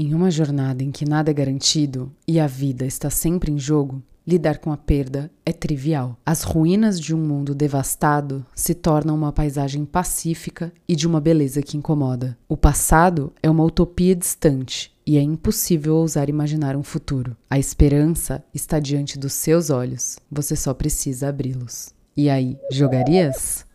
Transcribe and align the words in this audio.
Em 0.00 0.14
uma 0.14 0.30
jornada 0.30 0.84
em 0.84 0.92
que 0.92 1.04
nada 1.04 1.32
é 1.32 1.34
garantido 1.34 2.12
e 2.24 2.38
a 2.38 2.46
vida 2.46 2.86
está 2.86 3.10
sempre 3.10 3.50
em 3.50 3.58
jogo, 3.58 4.00
lidar 4.24 4.58
com 4.58 4.70
a 4.70 4.76
perda 4.76 5.28
é 5.44 5.52
trivial. 5.52 6.16
As 6.24 6.44
ruínas 6.44 7.00
de 7.00 7.12
um 7.12 7.18
mundo 7.18 7.52
devastado 7.52 8.46
se 8.54 8.74
tornam 8.74 9.16
uma 9.16 9.32
paisagem 9.32 9.84
pacífica 9.84 10.72
e 10.86 10.94
de 10.94 11.04
uma 11.04 11.20
beleza 11.20 11.62
que 11.62 11.76
incomoda. 11.76 12.38
O 12.48 12.56
passado 12.56 13.32
é 13.42 13.50
uma 13.50 13.64
utopia 13.64 14.14
distante 14.14 14.94
e 15.04 15.18
é 15.18 15.20
impossível 15.20 15.96
ousar 15.96 16.28
imaginar 16.28 16.76
um 16.76 16.82
futuro. 16.84 17.36
A 17.50 17.58
esperança 17.58 18.44
está 18.54 18.78
diante 18.78 19.18
dos 19.18 19.32
seus 19.32 19.68
olhos, 19.68 20.16
você 20.30 20.54
só 20.54 20.72
precisa 20.72 21.28
abri-los. 21.28 21.92
E 22.16 22.30
aí, 22.30 22.56
jogarias? 22.70 23.66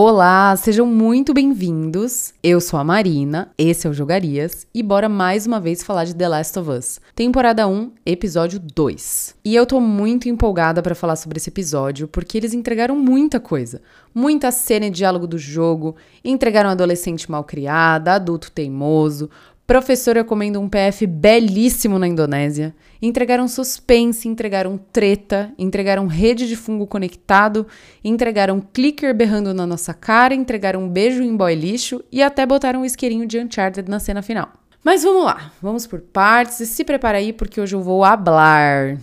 Olá, 0.00 0.54
sejam 0.54 0.86
muito 0.86 1.34
bem-vindos. 1.34 2.32
Eu 2.40 2.60
sou 2.60 2.78
a 2.78 2.84
Marina, 2.84 3.50
esse 3.58 3.84
é 3.84 3.90
o 3.90 3.92
Jogarias 3.92 4.64
e 4.72 4.80
bora 4.80 5.08
mais 5.08 5.44
uma 5.44 5.58
vez 5.58 5.82
falar 5.82 6.04
de 6.04 6.14
The 6.14 6.28
Last 6.28 6.56
of 6.56 6.70
Us, 6.70 7.00
temporada 7.16 7.66
1, 7.66 7.90
episódio 8.06 8.60
2. 8.60 9.34
E 9.44 9.56
eu 9.56 9.66
tô 9.66 9.80
muito 9.80 10.28
empolgada 10.28 10.80
para 10.80 10.94
falar 10.94 11.16
sobre 11.16 11.38
esse 11.38 11.50
episódio 11.50 12.06
porque 12.06 12.38
eles 12.38 12.54
entregaram 12.54 12.94
muita 12.94 13.40
coisa. 13.40 13.82
Muita 14.14 14.52
cena 14.52 14.86
e 14.86 14.90
diálogo 14.90 15.26
do 15.26 15.36
jogo, 15.36 15.96
entregaram 16.24 16.70
adolescente 16.70 17.28
mal 17.28 17.42
criada, 17.42 18.12
adulto 18.12 18.52
teimoso, 18.52 19.28
Professora 19.68 20.24
comendo 20.24 20.58
um 20.58 20.66
PF 20.66 21.06
belíssimo 21.06 21.98
na 21.98 22.08
Indonésia. 22.08 22.74
Entregaram 23.02 23.46
suspense, 23.46 24.26
entregaram 24.26 24.78
treta, 24.78 25.52
entregaram 25.58 26.06
rede 26.06 26.48
de 26.48 26.56
fungo 26.56 26.86
conectado, 26.86 27.66
entregaram 28.02 28.62
clicker 28.62 29.14
berrando 29.14 29.52
na 29.52 29.66
nossa 29.66 29.92
cara, 29.92 30.34
entregaram 30.34 30.84
um 30.84 30.88
beijo 30.88 31.22
em 31.22 31.36
boy 31.36 31.54
lixo 31.54 32.02
e 32.10 32.22
até 32.22 32.46
botaram 32.46 32.80
um 32.80 32.84
isqueirinho 32.86 33.26
de 33.26 33.38
Uncharted 33.38 33.90
na 33.90 34.00
cena 34.00 34.22
final. 34.22 34.48
Mas 34.82 35.02
vamos 35.02 35.26
lá, 35.26 35.52
vamos 35.60 35.86
por 35.86 36.00
partes 36.00 36.60
e 36.60 36.66
se 36.66 36.82
prepara 36.82 37.18
aí 37.18 37.30
porque 37.30 37.60
hoje 37.60 37.76
eu 37.76 37.82
vou 37.82 38.02
hablar. 38.04 38.96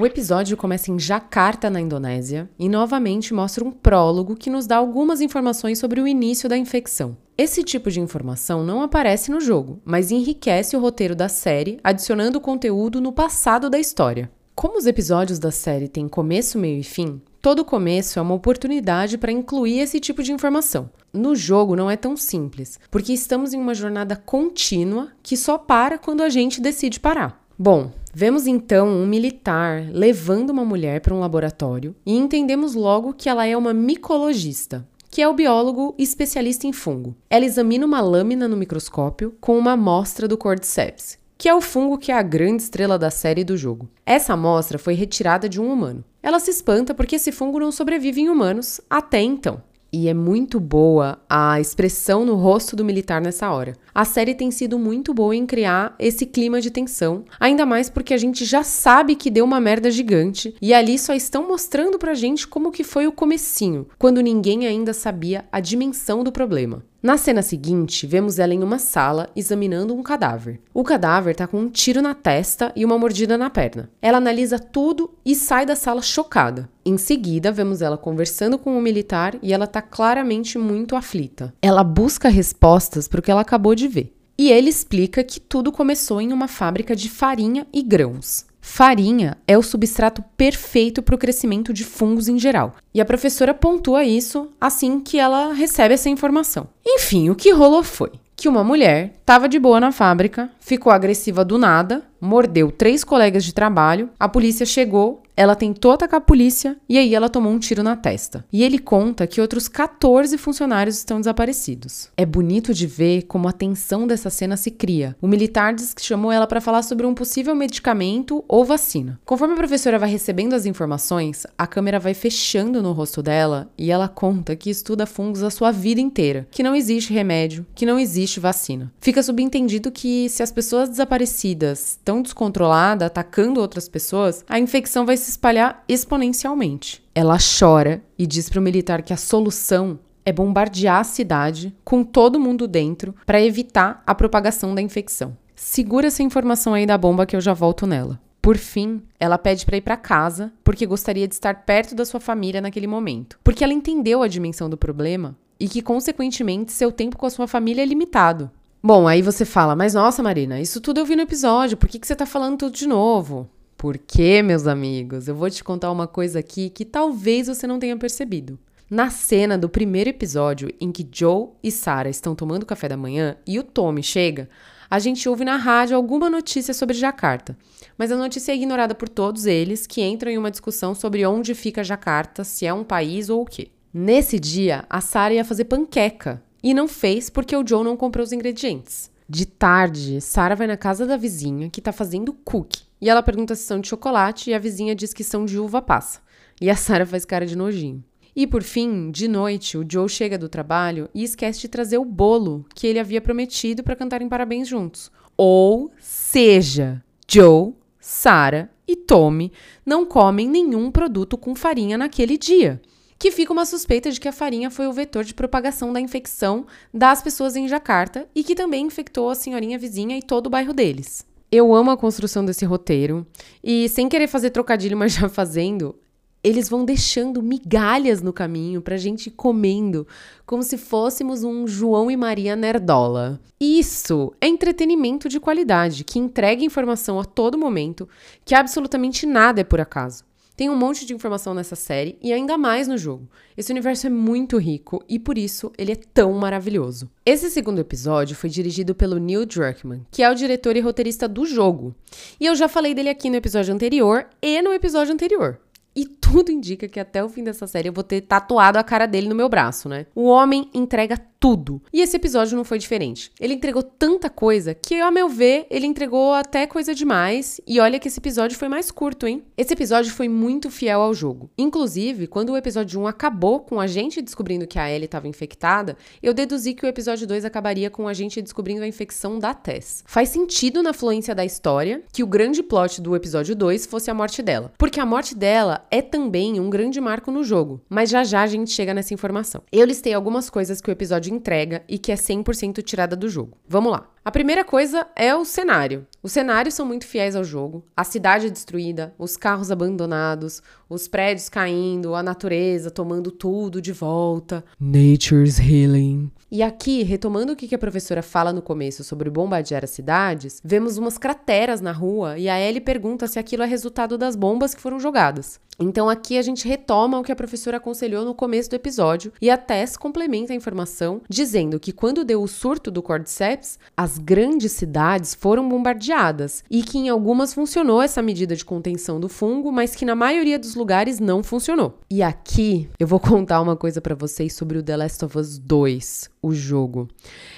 O 0.00 0.06
episódio 0.06 0.56
começa 0.56 0.90
em 0.90 0.98
Jakarta, 0.98 1.68
na 1.68 1.78
Indonésia, 1.78 2.48
e 2.58 2.70
novamente 2.70 3.34
mostra 3.34 3.62
um 3.62 3.70
prólogo 3.70 4.34
que 4.34 4.48
nos 4.48 4.66
dá 4.66 4.78
algumas 4.78 5.20
informações 5.20 5.78
sobre 5.78 6.00
o 6.00 6.08
início 6.08 6.48
da 6.48 6.56
infecção. 6.56 7.18
Esse 7.36 7.62
tipo 7.62 7.90
de 7.90 8.00
informação 8.00 8.64
não 8.64 8.80
aparece 8.80 9.30
no 9.30 9.42
jogo, 9.42 9.78
mas 9.84 10.10
enriquece 10.10 10.74
o 10.74 10.80
roteiro 10.80 11.14
da 11.14 11.28
série, 11.28 11.78
adicionando 11.84 12.40
conteúdo 12.40 12.98
no 12.98 13.12
passado 13.12 13.68
da 13.68 13.78
história. 13.78 14.32
Como 14.54 14.78
os 14.78 14.86
episódios 14.86 15.38
da 15.38 15.50
série 15.50 15.86
têm 15.86 16.08
começo, 16.08 16.58
meio 16.58 16.80
e 16.80 16.82
fim, 16.82 17.20
todo 17.42 17.62
começo 17.62 18.18
é 18.18 18.22
uma 18.22 18.32
oportunidade 18.34 19.18
para 19.18 19.30
incluir 19.30 19.80
esse 19.80 20.00
tipo 20.00 20.22
de 20.22 20.32
informação. 20.32 20.88
No 21.12 21.36
jogo 21.36 21.76
não 21.76 21.90
é 21.90 21.96
tão 21.98 22.16
simples, 22.16 22.80
porque 22.90 23.12
estamos 23.12 23.52
em 23.52 23.60
uma 23.60 23.74
jornada 23.74 24.16
contínua 24.16 25.08
que 25.22 25.36
só 25.36 25.58
para 25.58 25.98
quando 25.98 26.22
a 26.22 26.30
gente 26.30 26.58
decide 26.58 26.98
parar. 26.98 27.38
Bom, 27.62 27.92
vemos 28.12 28.46
então 28.46 28.88
um 28.88 29.06
militar 29.06 29.86
levando 29.92 30.50
uma 30.50 30.64
mulher 30.64 31.00
para 31.00 31.14
um 31.14 31.20
laboratório 31.20 31.94
e 32.04 32.16
entendemos 32.16 32.74
logo 32.74 33.14
que 33.14 33.28
ela 33.28 33.46
é 33.46 33.56
uma 33.56 33.72
micologista, 33.72 34.86
que 35.10 35.20
é 35.20 35.28
o 35.28 35.34
biólogo 35.34 35.94
especialista 35.98 36.66
em 36.66 36.72
fungo. 36.72 37.14
Ela 37.28 37.44
examina 37.44 37.86
uma 37.86 38.00
lâmina 38.00 38.46
no 38.46 38.56
microscópio 38.56 39.34
com 39.40 39.58
uma 39.58 39.72
amostra 39.72 40.28
do 40.28 40.38
Cordyceps, 40.38 41.18
que 41.36 41.48
é 41.48 41.54
o 41.54 41.60
fungo 41.60 41.98
que 41.98 42.12
é 42.12 42.14
a 42.14 42.22
grande 42.22 42.62
estrela 42.62 42.98
da 42.98 43.10
série 43.10 43.44
do 43.44 43.56
jogo. 43.56 43.88
Essa 44.04 44.34
amostra 44.34 44.78
foi 44.78 44.94
retirada 44.94 45.48
de 45.48 45.60
um 45.60 45.72
humano. 45.72 46.04
Ela 46.22 46.38
se 46.38 46.50
espanta 46.50 46.94
porque 46.94 47.16
esse 47.16 47.32
fungo 47.32 47.58
não 47.58 47.72
sobrevive 47.72 48.20
em 48.20 48.28
humanos 48.28 48.80
até 48.90 49.22
então. 49.22 49.62
E 49.92 50.08
é 50.08 50.14
muito 50.14 50.60
boa 50.60 51.20
a 51.28 51.60
expressão 51.60 52.24
no 52.24 52.36
rosto 52.36 52.76
do 52.76 52.84
militar 52.84 53.20
nessa 53.20 53.50
hora. 53.50 53.74
A 53.92 54.04
série 54.04 54.36
tem 54.36 54.50
sido 54.52 54.78
muito 54.78 55.12
boa 55.12 55.34
em 55.34 55.44
criar 55.44 55.96
esse 55.98 56.24
clima 56.24 56.60
de 56.60 56.70
tensão, 56.70 57.24
ainda 57.40 57.66
mais 57.66 57.90
porque 57.90 58.14
a 58.14 58.18
gente 58.18 58.44
já 58.44 58.62
sabe 58.62 59.16
que 59.16 59.30
deu 59.30 59.44
uma 59.44 59.60
merda 59.60 59.90
gigante 59.90 60.54
e 60.62 60.72
ali 60.72 60.96
só 60.96 61.12
estão 61.12 61.48
mostrando 61.48 61.98
pra 61.98 62.14
gente 62.14 62.46
como 62.46 62.70
que 62.70 62.84
foi 62.84 63.08
o 63.08 63.12
comecinho, 63.12 63.88
quando 63.98 64.20
ninguém 64.20 64.66
ainda 64.66 64.92
sabia 64.92 65.44
a 65.50 65.58
dimensão 65.58 66.22
do 66.22 66.30
problema. 66.30 66.84
Na 67.02 67.16
cena 67.16 67.40
seguinte, 67.40 68.06
vemos 68.06 68.38
ela 68.38 68.52
em 68.52 68.62
uma 68.62 68.78
sala 68.78 69.30
examinando 69.34 69.94
um 69.94 70.02
cadáver. 70.02 70.60
O 70.74 70.84
cadáver 70.84 71.34
tá 71.34 71.46
com 71.46 71.58
um 71.58 71.70
tiro 71.70 72.02
na 72.02 72.12
testa 72.12 72.70
e 72.76 72.84
uma 72.84 72.98
mordida 72.98 73.38
na 73.38 73.48
perna. 73.48 73.88
Ela 74.02 74.18
analisa 74.18 74.58
tudo 74.58 75.14
e 75.24 75.34
sai 75.34 75.64
da 75.64 75.74
sala 75.74 76.02
chocada. 76.02 76.68
Em 76.84 76.98
seguida, 76.98 77.50
vemos 77.50 77.80
ela 77.80 77.96
conversando 77.96 78.58
com 78.58 78.76
o 78.76 78.82
militar 78.82 79.34
e 79.42 79.50
ela 79.50 79.66
tá 79.66 79.80
claramente 79.80 80.58
muito 80.58 80.94
aflita. 80.94 81.54
Ela 81.62 81.82
busca 81.82 82.28
respostas 82.28 83.08
para 83.08 83.20
o 83.20 83.22
que 83.22 83.30
ela 83.30 83.40
acabou 83.40 83.74
de 83.74 83.88
ver. 83.88 84.14
E 84.36 84.50
ele 84.50 84.68
explica 84.68 85.24
que 85.24 85.40
tudo 85.40 85.72
começou 85.72 86.20
em 86.20 86.34
uma 86.34 86.48
fábrica 86.48 86.94
de 86.94 87.08
farinha 87.08 87.66
e 87.72 87.82
grãos. 87.82 88.44
Farinha 88.60 89.36
é 89.46 89.56
o 89.56 89.62
substrato 89.62 90.22
perfeito 90.36 91.02
para 91.02 91.14
o 91.14 91.18
crescimento 91.18 91.72
de 91.72 91.84
fungos 91.84 92.28
em 92.28 92.38
geral. 92.38 92.76
E 92.94 93.00
a 93.00 93.04
professora 93.04 93.54
pontua 93.54 94.04
isso 94.04 94.50
assim 94.60 95.00
que 95.00 95.18
ela 95.18 95.52
recebe 95.52 95.94
essa 95.94 96.08
informação. 96.08 96.68
Enfim, 96.86 97.30
o 97.30 97.34
que 97.34 97.50
rolou 97.52 97.82
foi 97.82 98.10
que 98.40 98.48
uma 98.48 98.64
mulher 98.64 99.12
estava 99.20 99.46
de 99.46 99.58
boa 99.58 99.78
na 99.78 99.92
fábrica, 99.92 100.50
ficou 100.58 100.90
agressiva 100.90 101.44
do 101.44 101.58
nada, 101.58 102.02
mordeu 102.18 102.72
três 102.72 103.04
colegas 103.04 103.44
de 103.44 103.52
trabalho, 103.52 104.08
a 104.18 104.26
polícia 104.26 104.64
chegou 104.64 105.22
ela 105.36 105.54
tentou 105.54 105.92
atacar 105.92 106.18
a 106.18 106.22
polícia 106.22 106.76
e 106.88 106.98
aí 106.98 107.14
ela 107.14 107.28
tomou 107.28 107.52
um 107.52 107.58
tiro 107.58 107.82
na 107.82 107.96
testa. 107.96 108.44
E 108.52 108.62
ele 108.62 108.78
conta 108.78 109.26
que 109.26 109.40
outros 109.40 109.68
14 109.68 110.36
funcionários 110.36 110.98
estão 110.98 111.18
desaparecidos. 111.18 112.10
É 112.16 112.26
bonito 112.26 112.74
de 112.74 112.86
ver 112.86 113.22
como 113.22 113.48
a 113.48 113.52
tensão 113.52 114.06
dessa 114.06 114.30
cena 114.30 114.56
se 114.56 114.70
cria. 114.70 115.16
O 115.20 115.28
militar 115.28 115.74
diz 115.74 115.94
que 115.94 116.04
chamou 116.04 116.30
ela 116.30 116.46
para 116.46 116.60
falar 116.60 116.82
sobre 116.82 117.06
um 117.06 117.14
possível 117.14 117.54
medicamento 117.54 118.44
ou 118.46 118.64
vacina. 118.64 119.18
Conforme 119.24 119.54
a 119.54 119.56
professora 119.56 119.98
vai 119.98 120.10
recebendo 120.10 120.54
as 120.54 120.66
informações, 120.66 121.46
a 121.56 121.66
câmera 121.66 121.98
vai 121.98 122.14
fechando 122.14 122.82
no 122.82 122.92
rosto 122.92 123.22
dela 123.22 123.70
e 123.78 123.90
ela 123.90 124.08
conta 124.08 124.56
que 124.56 124.70
estuda 124.70 125.06
fungos 125.06 125.42
a 125.42 125.50
sua 125.50 125.70
vida 125.70 126.00
inteira, 126.00 126.46
que 126.50 126.62
não 126.62 126.74
existe 126.74 127.12
remédio, 127.12 127.66
que 127.74 127.86
não 127.86 127.98
existe 127.98 128.40
vacina. 128.40 128.92
Fica 129.00 129.22
subentendido 129.22 129.90
que 129.90 130.28
se 130.28 130.42
as 130.42 130.52
pessoas 130.52 130.88
desaparecidas 130.88 131.92
estão 131.92 132.20
descontroladas, 132.20 133.06
atacando 133.06 133.60
outras 133.60 133.88
pessoas, 133.88 134.44
a 134.48 134.58
infecção 134.58 135.06
vai 135.06 135.16
se 135.16 135.29
espalhar 135.30 135.84
exponencialmente. 135.88 137.02
Ela 137.14 137.38
chora 137.38 138.02
e 138.18 138.26
diz 138.26 138.48
para 138.48 138.60
o 138.60 138.62
militar 138.62 139.02
que 139.02 139.12
a 139.12 139.16
solução 139.16 139.98
é 140.24 140.32
bombardear 140.32 141.00
a 141.00 141.04
cidade 141.04 141.74
com 141.84 142.04
todo 142.04 142.40
mundo 142.40 142.68
dentro 142.68 143.14
para 143.24 143.40
evitar 143.40 144.02
a 144.06 144.14
propagação 144.14 144.74
da 144.74 144.82
infecção. 144.82 145.36
Segura 145.54 146.08
essa 146.08 146.22
informação 146.22 146.74
aí 146.74 146.86
da 146.86 146.98
bomba 146.98 147.26
que 147.26 147.36
eu 147.36 147.40
já 147.40 147.52
volto 147.52 147.86
nela. 147.86 148.20
Por 148.42 148.56
fim, 148.56 149.02
ela 149.18 149.36
pede 149.36 149.66
para 149.66 149.76
ir 149.76 149.82
para 149.82 149.96
casa 149.96 150.52
porque 150.64 150.86
gostaria 150.86 151.28
de 151.28 151.34
estar 151.34 151.64
perto 151.64 151.94
da 151.94 152.04
sua 152.04 152.20
família 152.20 152.60
naquele 152.60 152.86
momento, 152.86 153.38
porque 153.44 153.62
ela 153.62 153.72
entendeu 153.72 154.22
a 154.22 154.28
dimensão 154.28 154.70
do 154.70 154.78
problema 154.78 155.36
e 155.58 155.68
que, 155.68 155.82
consequentemente, 155.82 156.72
seu 156.72 156.90
tempo 156.90 157.18
com 157.18 157.26
a 157.26 157.30
sua 157.30 157.46
família 157.46 157.82
é 157.82 157.84
limitado. 157.84 158.50
Bom, 158.82 159.06
aí 159.06 159.20
você 159.20 159.44
fala, 159.44 159.76
mas 159.76 159.92
nossa, 159.92 160.22
Marina, 160.22 160.58
isso 160.58 160.80
tudo 160.80 161.00
eu 161.00 161.04
vi 161.04 161.14
no 161.14 161.22
episódio, 161.22 161.76
por 161.76 161.86
que, 161.86 161.98
que 161.98 162.06
você 162.06 162.16
tá 162.16 162.24
falando 162.24 162.56
tudo 162.56 162.74
de 162.74 162.88
novo? 162.88 163.46
Porque, 163.80 164.42
meus 164.42 164.66
amigos, 164.66 165.26
eu 165.26 165.34
vou 165.34 165.48
te 165.48 165.64
contar 165.64 165.90
uma 165.90 166.06
coisa 166.06 166.40
aqui 166.40 166.68
que 166.68 166.84
talvez 166.84 167.46
você 167.46 167.66
não 167.66 167.78
tenha 167.78 167.96
percebido. 167.96 168.58
Na 168.90 169.08
cena 169.08 169.56
do 169.56 169.70
primeiro 169.70 170.10
episódio 170.10 170.70
em 170.78 170.92
que 170.92 171.08
Joe 171.10 171.48
e 171.62 171.70
Sarah 171.70 172.10
estão 172.10 172.34
tomando 172.34 172.66
café 172.66 172.90
da 172.90 172.96
manhã 172.98 173.38
e 173.46 173.58
o 173.58 173.62
Tommy 173.62 174.02
chega, 174.02 174.50
a 174.90 174.98
gente 174.98 175.26
ouve 175.26 175.46
na 175.46 175.56
rádio 175.56 175.96
alguma 175.96 176.28
notícia 176.28 176.74
sobre 176.74 176.94
Jakarta. 176.94 177.56
Mas 177.96 178.12
a 178.12 178.18
notícia 178.18 178.52
é 178.52 178.54
ignorada 178.54 178.94
por 178.94 179.08
todos 179.08 179.46
eles, 179.46 179.86
que 179.86 180.02
entram 180.02 180.30
em 180.30 180.36
uma 180.36 180.50
discussão 180.50 180.94
sobre 180.94 181.24
onde 181.24 181.54
fica 181.54 181.82
Jakarta, 181.82 182.44
se 182.44 182.66
é 182.66 182.74
um 182.74 182.84
país 182.84 183.30
ou 183.30 183.40
o 183.40 183.46
quê. 183.46 183.68
Nesse 183.94 184.38
dia, 184.38 184.84
a 184.90 185.00
Sarah 185.00 185.36
ia 185.36 185.44
fazer 185.44 185.64
panqueca 185.64 186.42
e 186.62 186.74
não 186.74 186.86
fez 186.86 187.30
porque 187.30 187.56
o 187.56 187.66
Joe 187.66 187.82
não 187.82 187.96
comprou 187.96 188.22
os 188.22 188.32
ingredientes. 188.32 189.10
De 189.32 189.46
tarde, 189.46 190.20
Sarah 190.20 190.56
vai 190.56 190.66
na 190.66 190.76
casa 190.76 191.06
da 191.06 191.16
vizinha 191.16 191.70
que 191.70 191.80
tá 191.80 191.92
fazendo 191.92 192.32
cookie 192.32 192.82
e 193.00 193.08
ela 193.08 193.22
pergunta 193.22 193.54
se 193.54 193.62
são 193.62 193.78
de 193.78 193.86
chocolate 193.86 194.50
e 194.50 194.54
a 194.54 194.58
vizinha 194.58 194.92
diz 194.92 195.14
que 195.14 195.22
são 195.22 195.44
de 195.44 195.56
uva 195.56 195.80
passa. 195.80 196.18
E 196.60 196.68
a 196.68 196.74
Sarah 196.74 197.06
faz 197.06 197.24
cara 197.24 197.46
de 197.46 197.56
nojinho. 197.56 198.02
E 198.34 198.44
por 198.44 198.64
fim, 198.64 199.08
de 199.12 199.28
noite, 199.28 199.78
o 199.78 199.86
Joe 199.88 200.08
chega 200.08 200.36
do 200.36 200.48
trabalho 200.48 201.08
e 201.14 201.22
esquece 201.22 201.60
de 201.60 201.68
trazer 201.68 201.96
o 201.98 202.04
bolo 202.04 202.66
que 202.74 202.88
ele 202.88 202.98
havia 202.98 203.20
prometido 203.20 203.84
para 203.84 203.94
cantarem 203.94 204.28
parabéns 204.28 204.66
juntos. 204.66 205.12
Ou 205.36 205.92
seja, 206.00 207.00
Joe, 207.30 207.72
Sarah 208.00 208.68
e 208.84 208.96
Tommy 208.96 209.52
não 209.86 210.04
comem 210.04 210.48
nenhum 210.48 210.90
produto 210.90 211.38
com 211.38 211.54
farinha 211.54 211.96
naquele 211.96 212.36
dia. 212.36 212.82
Que 213.20 213.30
fica 213.30 213.52
uma 213.52 213.66
suspeita 213.66 214.10
de 214.10 214.18
que 214.18 214.28
a 214.28 214.32
farinha 214.32 214.70
foi 214.70 214.86
o 214.86 214.94
vetor 214.94 215.24
de 215.24 215.34
propagação 215.34 215.92
da 215.92 216.00
infecção 216.00 216.66
das 216.92 217.20
pessoas 217.20 217.54
em 217.54 217.68
Jacarta 217.68 218.26
e 218.34 218.42
que 218.42 218.54
também 218.54 218.86
infectou 218.86 219.28
a 219.28 219.34
senhorinha 219.34 219.78
vizinha 219.78 220.16
e 220.16 220.22
todo 220.22 220.46
o 220.46 220.50
bairro 220.50 220.72
deles. 220.72 221.22
Eu 221.52 221.74
amo 221.74 221.90
a 221.90 221.98
construção 221.98 222.42
desse 222.42 222.64
roteiro 222.64 223.26
e, 223.62 223.90
sem 223.90 224.08
querer 224.08 224.26
fazer 224.26 224.48
trocadilho, 224.48 224.96
mas 224.98 225.12
já 225.12 225.28
fazendo, 225.28 225.94
eles 226.42 226.70
vão 226.70 226.82
deixando 226.82 227.42
migalhas 227.42 228.22
no 228.22 228.32
caminho 228.32 228.80
pra 228.80 228.96
gente 228.96 229.26
ir 229.26 229.32
comendo, 229.32 230.06
como 230.46 230.62
se 230.62 230.78
fôssemos 230.78 231.44
um 231.44 231.66
João 231.66 232.10
e 232.10 232.16
Maria 232.16 232.56
nerdola. 232.56 233.38
Isso 233.60 234.32
é 234.40 234.48
entretenimento 234.48 235.28
de 235.28 235.38
qualidade, 235.38 236.04
que 236.04 236.18
entrega 236.18 236.64
informação 236.64 237.20
a 237.20 237.24
todo 237.26 237.58
momento, 237.58 238.08
que 238.46 238.54
absolutamente 238.54 239.26
nada 239.26 239.60
é 239.60 239.64
por 239.64 239.78
acaso. 239.78 240.29
Tem 240.56 240.68
um 240.68 240.76
monte 240.76 241.06
de 241.06 241.14
informação 241.14 241.54
nessa 241.54 241.74
série 241.74 242.18
e 242.20 242.32
ainda 242.32 242.58
mais 242.58 242.86
no 242.86 242.98
jogo. 242.98 243.28
Esse 243.56 243.72
universo 243.72 244.06
é 244.06 244.10
muito 244.10 244.58
rico 244.58 245.02
e 245.08 245.18
por 245.18 245.38
isso 245.38 245.72
ele 245.78 245.92
é 245.92 245.96
tão 245.96 246.32
maravilhoso. 246.34 247.10
Esse 247.24 247.50
segundo 247.50 247.80
episódio 247.80 248.36
foi 248.36 248.50
dirigido 248.50 248.94
pelo 248.94 249.18
Neil 249.18 249.46
Druckmann, 249.46 250.06
que 250.10 250.22
é 250.22 250.30
o 250.30 250.34
diretor 250.34 250.76
e 250.76 250.80
roteirista 250.80 251.26
do 251.26 251.46
jogo. 251.46 251.94
E 252.38 252.46
eu 252.46 252.54
já 252.54 252.68
falei 252.68 252.94
dele 252.94 253.08
aqui 253.08 253.30
no 253.30 253.36
episódio 253.36 253.74
anterior 253.74 254.26
e 254.42 254.60
no 254.60 254.72
episódio 254.72 255.14
anterior. 255.14 255.58
E 255.94 256.06
tudo 256.06 256.52
indica 256.52 256.86
que 256.86 257.00
até 257.00 257.22
o 257.22 257.28
fim 257.28 257.42
dessa 257.42 257.66
série 257.66 257.88
eu 257.88 257.92
vou 257.92 258.04
ter 258.04 258.20
tatuado 258.20 258.78
a 258.78 258.84
cara 258.84 259.06
dele 259.06 259.28
no 259.28 259.34
meu 259.34 259.48
braço, 259.48 259.88
né? 259.88 260.06
O 260.14 260.24
homem 260.24 260.70
entrega 260.72 261.20
tudo. 261.40 261.82
E 261.90 262.02
esse 262.02 262.14
episódio 262.14 262.54
não 262.56 262.64
foi 262.64 262.78
diferente. 262.78 263.32
Ele 263.40 263.54
entregou 263.54 263.82
tanta 263.82 264.28
coisa 264.28 264.74
que, 264.74 265.00
a 265.00 265.10
meu 265.10 265.26
ver, 265.28 265.66
ele 265.70 265.86
entregou 265.86 266.34
até 266.34 266.66
coisa 266.66 266.94
demais. 266.94 267.60
E 267.66 267.80
olha 267.80 267.98
que 267.98 268.08
esse 268.08 268.20
episódio 268.20 268.58
foi 268.58 268.68
mais 268.68 268.90
curto, 268.90 269.26
hein? 269.26 269.42
Esse 269.56 269.72
episódio 269.72 270.12
foi 270.12 270.28
muito 270.28 270.70
fiel 270.70 271.00
ao 271.00 271.14
jogo. 271.14 271.50
Inclusive, 271.56 272.26
quando 272.26 272.50
o 272.50 272.56
episódio 272.58 273.00
1 273.00 273.06
acabou 273.06 273.60
com 273.60 273.80
a 273.80 273.86
gente 273.86 274.20
descobrindo 274.20 274.66
que 274.66 274.78
a 274.78 274.90
Ellie 274.90 275.06
estava 275.06 275.26
infectada, 275.26 275.96
eu 276.22 276.34
deduzi 276.34 276.74
que 276.74 276.84
o 276.84 276.88
episódio 276.88 277.26
2 277.26 277.46
acabaria 277.46 277.88
com 277.88 278.06
a 278.06 278.12
gente 278.12 278.42
descobrindo 278.42 278.84
a 278.84 278.88
infecção 278.88 279.38
da 279.38 279.54
Tess. 279.54 280.04
Faz 280.06 280.28
sentido 280.28 280.82
na 280.82 280.92
fluência 280.92 281.34
da 281.34 281.44
história 281.44 282.02
que 282.12 282.22
o 282.22 282.26
grande 282.26 282.62
plot 282.62 283.00
do 283.00 283.16
episódio 283.16 283.56
2 283.56 283.86
fosse 283.86 284.10
a 284.10 284.14
morte 284.14 284.42
dela. 284.42 284.72
Porque 284.76 285.00
a 285.00 285.06
morte 285.06 285.34
dela 285.34 285.86
é 285.90 286.02
também 286.02 286.60
um 286.60 286.68
grande 286.68 287.00
marco 287.00 287.30
no 287.30 287.42
jogo. 287.42 287.80
Mas 287.88 288.10
já 288.10 288.24
já 288.24 288.42
a 288.42 288.46
gente 288.46 288.70
chega 288.70 288.92
nessa 288.92 289.14
informação. 289.14 289.62
Eu 289.72 289.86
listei 289.86 290.12
algumas 290.12 290.50
coisas 290.50 290.82
que 290.82 290.90
o 290.90 290.92
episódio 290.92 291.29
entrega 291.32 291.82
e 291.88 291.98
que 291.98 292.12
é 292.12 292.14
100% 292.14 292.82
tirada 292.82 293.16
do 293.16 293.28
jogo. 293.28 293.56
Vamos 293.68 293.92
lá. 293.92 294.08
A 294.24 294.30
primeira 294.30 294.64
coisa 294.64 295.06
é 295.16 295.34
o 295.34 295.44
cenário. 295.44 296.06
Os 296.22 296.32
cenários 296.32 296.74
são 296.74 296.84
muito 296.84 297.06
fiéis 297.06 297.34
ao 297.34 297.42
jogo. 297.42 297.84
A 297.96 298.04
cidade 298.04 298.50
destruída, 298.50 299.14
os 299.18 299.36
carros 299.36 299.70
abandonados, 299.70 300.62
os 300.88 301.08
prédios 301.08 301.48
caindo, 301.48 302.14
a 302.14 302.22
natureza 302.22 302.90
tomando 302.90 303.30
tudo 303.30 303.80
de 303.80 303.92
volta. 303.92 304.64
Nature's 304.78 305.58
healing. 305.58 306.30
E 306.52 306.64
aqui, 306.64 307.04
retomando 307.04 307.52
o 307.52 307.56
que 307.56 307.72
a 307.72 307.78
professora 307.78 308.22
fala 308.22 308.52
no 308.52 308.60
começo 308.60 309.04
sobre 309.04 309.30
bombardear 309.30 309.84
as 309.84 309.90
cidades, 309.90 310.60
vemos 310.64 310.98
umas 310.98 311.16
crateras 311.16 311.80
na 311.80 311.92
rua 311.92 312.38
e 312.38 312.48
a 312.48 312.60
Ellie 312.60 312.80
pergunta 312.80 313.28
se 313.28 313.38
aquilo 313.38 313.62
é 313.62 313.66
resultado 313.66 314.18
das 314.18 314.34
bombas 314.34 314.74
que 314.74 314.80
foram 314.80 314.98
jogadas. 314.98 315.60
Então 315.80 316.10
aqui 316.10 316.36
a 316.36 316.42
gente 316.42 316.68
retoma 316.68 317.18
o 317.18 317.22
que 317.22 317.32
a 317.32 317.36
professora 317.36 317.78
aconselhou 317.78 318.24
no 318.24 318.34
começo 318.34 318.68
do 318.68 318.76
episódio 318.76 319.32
e 319.40 319.48
a 319.48 319.56
Tess 319.56 319.96
complementa 319.96 320.52
a 320.52 320.56
informação 320.56 321.22
dizendo 321.26 321.80
que 321.80 321.90
quando 321.90 322.22
deu 322.22 322.42
o 322.42 322.48
surto 322.48 322.90
do 322.90 323.02
Cordyceps, 323.02 323.78
as 323.96 324.18
grandes 324.18 324.72
cidades 324.72 325.34
foram 325.34 325.66
bombardeadas 325.66 326.62
e 326.70 326.82
que 326.82 326.98
em 326.98 327.08
algumas 327.08 327.54
funcionou 327.54 328.02
essa 328.02 328.20
medida 328.20 328.54
de 328.54 328.64
contenção 328.64 329.18
do 329.18 329.28
fungo, 329.28 329.72
mas 329.72 329.94
que 329.94 330.04
na 330.04 330.14
maioria 330.14 330.58
dos 330.58 330.74
lugares 330.74 331.18
não 331.18 331.42
funcionou. 331.42 331.98
E 332.10 332.22
aqui 332.22 332.90
eu 332.98 333.06
vou 333.06 333.18
contar 333.20 333.62
uma 333.62 333.76
coisa 333.76 334.02
para 334.02 334.14
vocês 334.14 334.52
sobre 334.52 334.76
o 334.76 334.82
The 334.82 334.98
Last 334.98 335.24
of 335.24 335.38
Us 335.38 335.58
2, 335.58 336.28
o 336.42 336.52
jogo. 336.52 337.08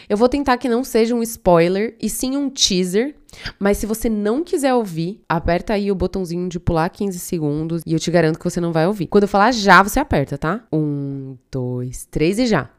Eu 0.09 0.17
vou 0.17 0.29
tentar 0.29 0.59
que 0.59 0.69
não 0.69 0.83
seja 0.85 1.15
um 1.15 1.23
spoiler 1.23 1.97
e 2.01 2.09
sim 2.11 2.37
um 2.37 2.51
teaser 2.51 3.15
mas 3.59 3.79
se 3.79 3.87
você 3.87 4.09
não 4.09 4.45
quiser 4.45 4.75
ouvir, 4.75 5.21
aperta 5.29 5.73
aí 5.73 5.91
o 5.91 5.95
botãozinho 5.95 6.49
de 6.49 6.61
pular 6.61 6.89
15 6.89 7.19
segundos 7.19 7.83
e 7.87 7.93
eu 7.93 7.99
te 7.99 8.11
garanto 8.11 8.39
que 8.39 8.45
você 8.45 8.61
não 8.61 8.73
vai 8.73 8.87
ouvir. 8.87 9.07
Quando 9.07 9.25
eu 9.25 9.29
falar 9.29 9.53
já, 9.53 9.83
você 9.83 9.99
aperta, 10.01 10.37
tá? 10.37 10.65
Um, 10.73 11.37
dois, 11.51 12.07
três 12.11 12.39
e 12.39 12.47
já. 12.47 12.71